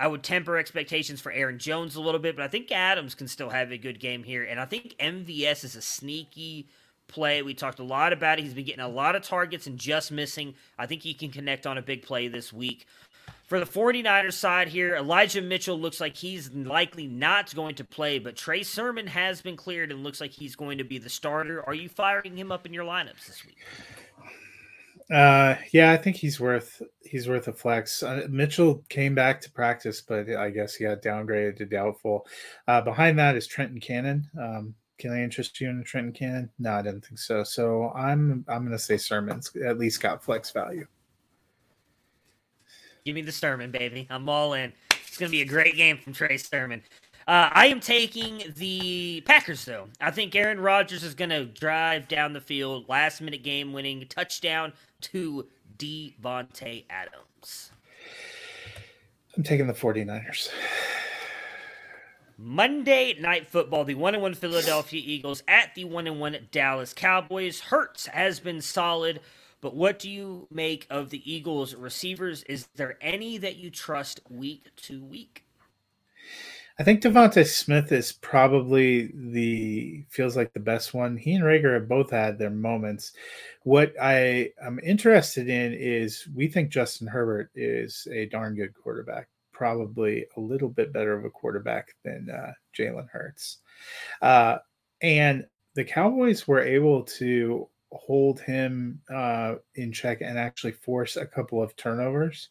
[0.00, 3.28] I would temper expectations for Aaron Jones a little bit, but I think Adams can
[3.28, 4.44] still have a good game here.
[4.44, 6.68] And I think MVS is a sneaky
[7.08, 7.42] play.
[7.42, 8.44] We talked a lot about it.
[8.44, 10.54] He's been getting a lot of targets and just missing.
[10.78, 12.86] I think he can connect on a big play this week.
[13.46, 18.18] For the 49ers side here, Elijah Mitchell looks like he's likely not going to play,
[18.18, 21.62] but Trey Sermon has been cleared and looks like he's going to be the starter.
[21.66, 23.58] Are you firing him up in your lineups this week?
[25.12, 28.02] Uh, yeah, I think he's worth he's worth a flex.
[28.02, 32.26] Uh, Mitchell came back to practice, but I guess he got downgraded to doubtful.
[32.66, 34.30] Uh, behind that is Trenton Cannon.
[34.40, 36.50] Um, can I interest you in Trenton Cannon?
[36.58, 37.42] No, I didn't think so.
[37.42, 40.86] So I'm I'm going to say Sermon's at least got flex value.
[43.04, 44.06] Give me the Sermon, baby.
[44.08, 44.72] I'm all in.
[45.06, 46.82] It's going to be a great game from Trey Sermon.
[47.26, 49.88] Uh, I am taking the Packers, though.
[50.00, 54.06] I think Aaron Rodgers is going to drive down the field, last minute game winning
[54.08, 54.72] touchdown
[55.02, 55.46] to
[55.78, 57.70] Davante Adams.
[59.36, 60.50] I'm taking the 49ers.
[62.46, 66.92] Monday Night Football, the 1 and 1 Philadelphia Eagles at the 1 and 1 Dallas
[66.92, 67.58] Cowboys.
[67.58, 69.20] Hurts has been solid,
[69.62, 72.42] but what do you make of the Eagles receivers?
[72.42, 75.46] Is there any that you trust week to week?
[76.78, 81.16] I think DeVonta Smith is probably the feels like the best one.
[81.16, 83.12] He and Reagor have both had their moments.
[83.62, 89.28] What I am interested in is we think Justin Herbert is a darn good quarterback
[89.54, 93.58] probably a little bit better of a quarterback than uh, Jalen Hurts.
[94.20, 94.58] Uh,
[95.00, 101.26] and the Cowboys were able to hold him uh, in check and actually force a
[101.26, 102.48] couple of turnovers.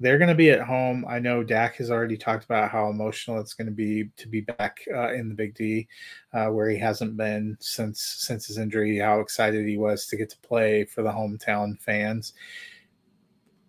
[0.00, 1.04] They're going to be at home.
[1.08, 4.42] I know Dak has already talked about how emotional it's going to be to be
[4.42, 5.88] back uh, in the Big D,
[6.32, 8.98] uh, where he hasn't been since since his injury.
[8.98, 12.34] How excited he was to get to play for the hometown fans.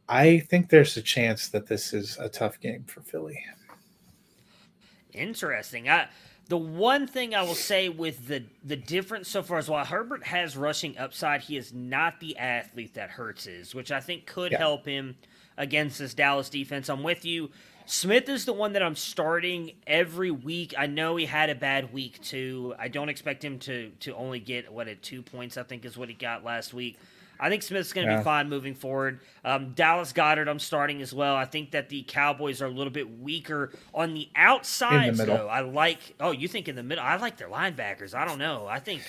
[0.09, 3.43] I think there's a chance that this is a tough game for Philly.
[5.13, 5.89] Interesting.
[5.89, 6.07] I,
[6.47, 10.23] the one thing I will say with the the difference so far is while Herbert
[10.25, 14.53] has rushing upside, he is not the athlete that Hurts is, which I think could
[14.53, 14.59] yeah.
[14.59, 15.17] help him
[15.57, 16.89] against this Dallas defense.
[16.89, 17.49] I'm with you.
[17.85, 20.73] Smith is the one that I'm starting every week.
[20.77, 22.75] I know he had a bad week too.
[22.77, 25.57] I don't expect him to to only get what at two points.
[25.57, 26.97] I think is what he got last week.
[27.39, 28.19] I think Smith's going to yeah.
[28.19, 29.19] be fine moving forward.
[29.43, 31.35] Um, Dallas Goedert, I'm starting as well.
[31.35, 35.15] I think that the Cowboys are a little bit weaker on the outside.
[35.15, 35.47] The though.
[35.47, 36.15] I like.
[36.19, 37.03] Oh, you think in the middle?
[37.03, 38.13] I like their linebackers.
[38.13, 38.67] I don't know.
[38.67, 39.03] I think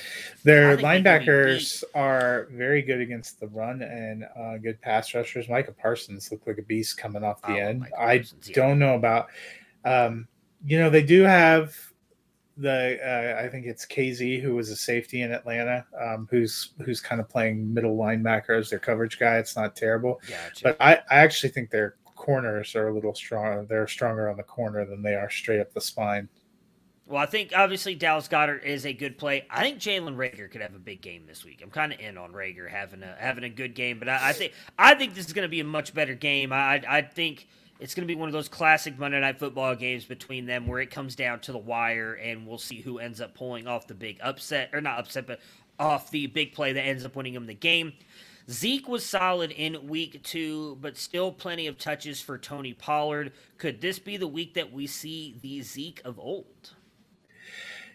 [0.44, 5.48] their I think linebackers are very good against the run and uh, good pass rushers.
[5.48, 7.86] Micah Parsons looked like a beast coming off the oh, end.
[7.98, 9.28] I don't know about.
[9.84, 10.28] Um,
[10.64, 11.87] you know, they do have
[12.58, 17.00] the uh, I think it's KZ who was a safety in Atlanta, um, who's who's
[17.00, 19.38] kind of playing middle linebacker as their coverage guy.
[19.38, 20.64] It's not terrible, gotcha.
[20.64, 23.64] but I, I actually think their corners are a little stronger.
[23.68, 26.28] They're stronger on the corner than they are straight up the spine.
[27.06, 29.46] Well, I think obviously Dallas Goedert is a good play.
[29.48, 31.60] I think Jalen Reagor could have a big game this week.
[31.62, 34.32] I'm kind of in on Reagor having a having a good game, but I, I
[34.32, 36.52] think I think this is going to be a much better game.
[36.52, 37.46] I I think
[37.80, 40.80] it's going to be one of those classic Monday Night Football games between them where
[40.80, 43.94] it comes down to the wire, and we'll see who ends up pulling off the
[43.94, 45.40] big upset, or not upset, but
[45.78, 47.92] off the big play that ends up winning them the game.
[48.50, 53.32] Zeke was solid in week two, but still plenty of touches for Tony Pollard.
[53.58, 56.74] Could this be the week that we see the Zeke of old?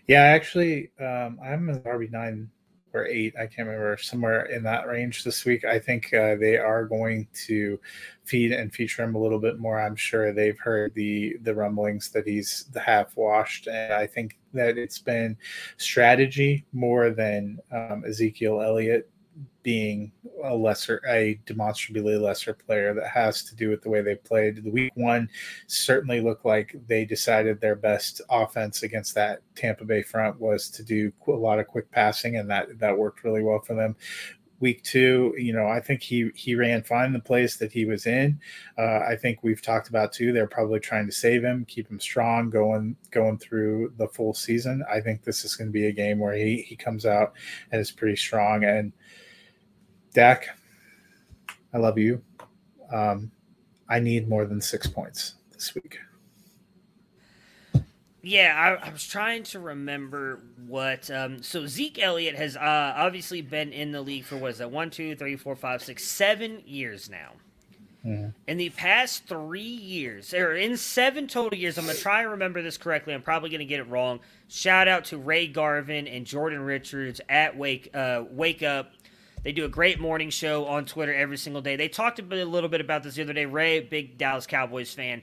[0.07, 2.47] Yeah, actually, um, I'm an RB9
[2.93, 3.33] or eight.
[3.37, 5.65] I can't remember somewhere in that range this week.
[5.65, 7.79] I think uh, they are going to
[8.25, 9.79] feed and feature him a little bit more.
[9.79, 14.37] I'm sure they've heard the the rumblings that he's the half washed, and I think
[14.53, 15.37] that it's been
[15.77, 19.09] strategy more than um, Ezekiel Elliott
[19.63, 20.11] being
[20.43, 24.63] a lesser, a demonstrably lesser player that has to do with the way they played.
[24.63, 25.29] The week one
[25.67, 30.83] certainly looked like they decided their best offense against that Tampa Bay front was to
[30.83, 33.95] do a lot of quick passing, and that that worked really well for them.
[34.59, 38.05] Week two, you know, I think he he ran fine the place that he was
[38.05, 38.39] in.
[38.77, 40.31] Uh, I think we've talked about too.
[40.31, 44.83] They're probably trying to save him, keep him strong, going going through the full season.
[44.89, 47.33] I think this is going to be a game where he he comes out
[47.71, 48.93] and is pretty strong and
[50.13, 50.49] Dak,
[51.73, 52.21] I love you.
[52.91, 53.31] Um,
[53.89, 55.97] I need more than six points this week.
[58.25, 61.11] Yeah, I, I, was trying to remember what.
[61.11, 64.71] Um, so Zeke Elliott has uh, obviously been in the league for what is that?
[64.71, 67.31] One, two, three, four, five, six, seven years now.
[68.05, 68.29] Mm-hmm.
[68.47, 72.61] In the past three years, or in seven total years, I'm gonna try and remember
[72.61, 73.13] this correctly.
[73.13, 74.21] I'm probably gonna get it wrong.
[74.47, 78.91] Shout out to Ray Garvin and Jordan Richards at Wake uh, Wake Up.
[79.43, 81.75] They do a great morning show on Twitter every single day.
[81.75, 83.45] They talked a, bit, a little bit about this the other day.
[83.45, 85.21] Ray, big Dallas Cowboys fan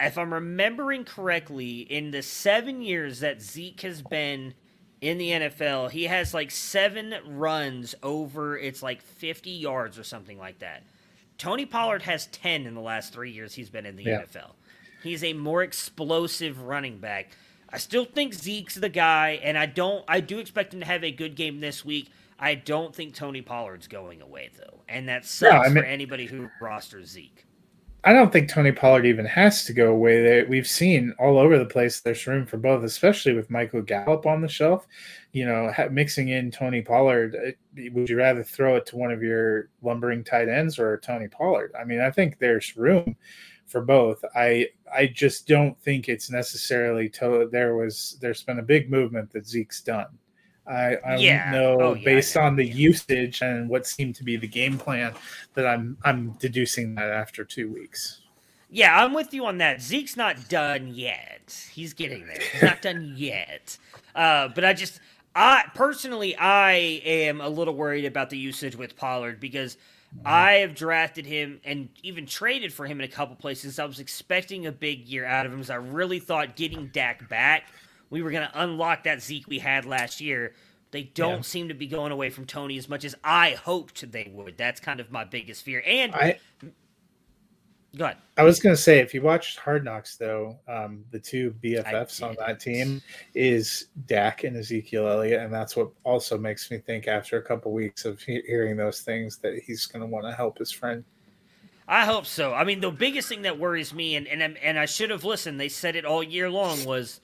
[0.00, 4.54] if I'm remembering correctly, in the seven years that Zeke has been
[5.00, 10.38] in the NFL, he has like seven runs over it's like 50 yards or something
[10.38, 10.82] like that.
[11.38, 14.22] Tony Pollard has 10 in the last three years he's been in the yeah.
[14.22, 14.52] NFL.
[15.02, 17.30] He's a more explosive running back.
[17.70, 20.04] I still think Zeke's the guy, and I don't.
[20.08, 22.10] I do expect him to have a good game this week.
[22.40, 26.26] I don't think Tony Pollard's going away though, and that sucks I mean, for anybody
[26.26, 27.46] who rosters Zeke.
[28.02, 30.22] I don't think Tony Pollard even has to go away.
[30.22, 32.00] There, we've seen all over the place.
[32.00, 34.86] There's room for both, especially with Michael Gallup on the shelf.
[35.32, 37.36] You know, mixing in Tony Pollard.
[37.36, 41.28] Uh, would you rather throw it to one of your lumbering tight ends or Tony
[41.28, 41.74] Pollard?
[41.78, 43.16] I mean, I think there's room
[43.66, 44.24] for both.
[44.34, 49.30] I I just don't think it's necessarily to, there was there's been a big movement
[49.32, 50.18] that Zeke's done.
[50.70, 51.50] I, I yeah.
[51.50, 55.14] know oh, yeah, based on the usage and what seemed to be the game plan
[55.54, 58.20] that I'm I'm deducing that after two weeks.
[58.70, 59.82] Yeah, I'm with you on that.
[59.82, 61.68] Zeke's not done yet.
[61.72, 62.38] He's getting there.
[62.52, 63.76] He's not done yet.
[64.14, 65.00] Uh, but I just
[65.34, 66.72] I personally I
[67.04, 69.76] am a little worried about the usage with Pollard because.
[70.24, 73.78] I have drafted him and even traded for him in a couple places.
[73.78, 77.28] I was expecting a big year out of him because I really thought getting Dak
[77.28, 77.66] back
[78.10, 80.52] we were going to unlock that Zeke we had last year.
[80.90, 81.40] They don't yeah.
[81.42, 84.58] seem to be going away from Tony as much as I hoped they would.
[84.58, 85.82] That's kind of my biggest fear.
[85.86, 86.38] And I,
[87.96, 88.16] go ahead.
[88.36, 92.26] I was going to say, if you watched Hard Knocks, though, um, the two BFFs
[92.26, 93.00] on that team
[93.36, 97.72] is Dak and Ezekiel Elliott, and that's what also makes me think after a couple
[97.72, 101.04] weeks of hearing those things that he's going to want to help his friend.
[101.86, 102.52] I hope so.
[102.52, 105.58] I mean, the biggest thing that worries me, and and and I should have listened.
[105.58, 107.20] They said it all year long was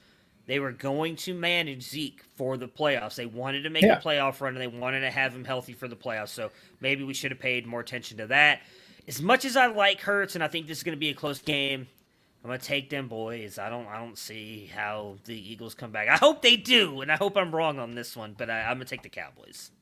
[0.46, 3.16] they were going to manage Zeke for the playoffs.
[3.16, 3.98] They wanted to make yeah.
[3.98, 6.28] a playoff run and they wanted to have him healthy for the playoffs.
[6.28, 6.50] So
[6.80, 8.60] maybe we should have paid more attention to that.
[9.08, 11.14] As much as I like Hurts and I think this is going to be a
[11.14, 11.88] close game,
[12.46, 13.58] I'm gonna take them boys.
[13.58, 16.06] I don't I don't see how the Eagles come back.
[16.06, 18.76] I hope they do, and I hope I'm wrong on this one, but I, am
[18.76, 19.72] gonna take the Cowboys.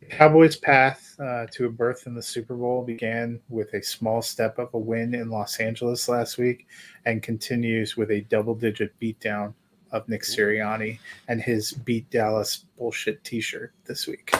[0.00, 4.20] The Cowboys' path uh, to a berth in the Super Bowl began with a small
[4.20, 6.66] step of a win in Los Angeles last week,
[7.06, 9.54] and continues with a double-digit beatdown
[9.92, 10.98] of Nick Sirianni
[11.28, 14.34] and his beat Dallas bullshit T-shirt this week.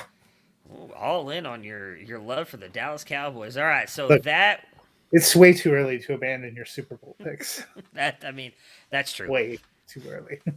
[0.97, 3.57] all in on your your love for the Dallas Cowboys.
[3.57, 4.67] All right, so Look, that
[5.13, 7.65] it's way too early to abandon your Super Bowl picks.
[7.93, 8.53] that I mean,
[8.91, 9.31] that's true.
[9.31, 10.41] Way too early.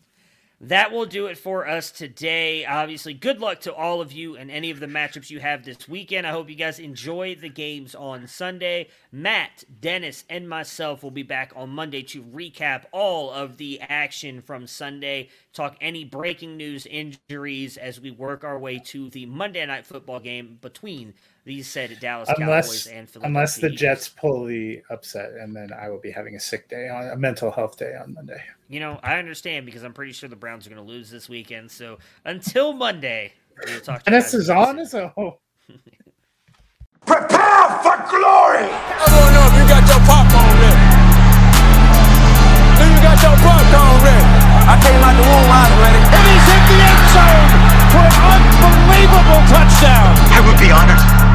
[0.61, 2.65] that will do it for us today.
[2.65, 5.87] Obviously, good luck to all of you and any of the matchups you have this
[5.87, 6.25] weekend.
[6.25, 8.89] I hope you guys enjoy the games on Sunday.
[9.11, 14.41] Matt, Dennis, and myself will be back on Monday to recap all of the action
[14.41, 19.65] from Sunday, talk any breaking news, injuries as we work our way to the Monday
[19.65, 21.13] night football game between
[21.43, 25.71] these said Dallas unless, Cowboys and Philadelphia Unless the Jets pull the upset, and then
[25.71, 28.41] I will be having a sick day on a mental health day on Monday.
[28.67, 31.29] You know, I understand because I'm pretty sure the Browns are going to lose this
[31.29, 31.69] weekend.
[31.69, 33.33] So until Monday,
[33.67, 35.13] we'll talk to Dennis is on his own.
[37.05, 38.65] Prepare for glory!
[38.65, 40.81] I don't know if you got your popcorn ready.
[42.73, 44.25] Do you got your popcorn ready?
[44.65, 46.01] I came out the womb, I was ready.
[46.01, 47.45] And he's hit the end zone
[47.93, 50.09] for an unbelievable touchdown.
[50.33, 51.34] I would be honored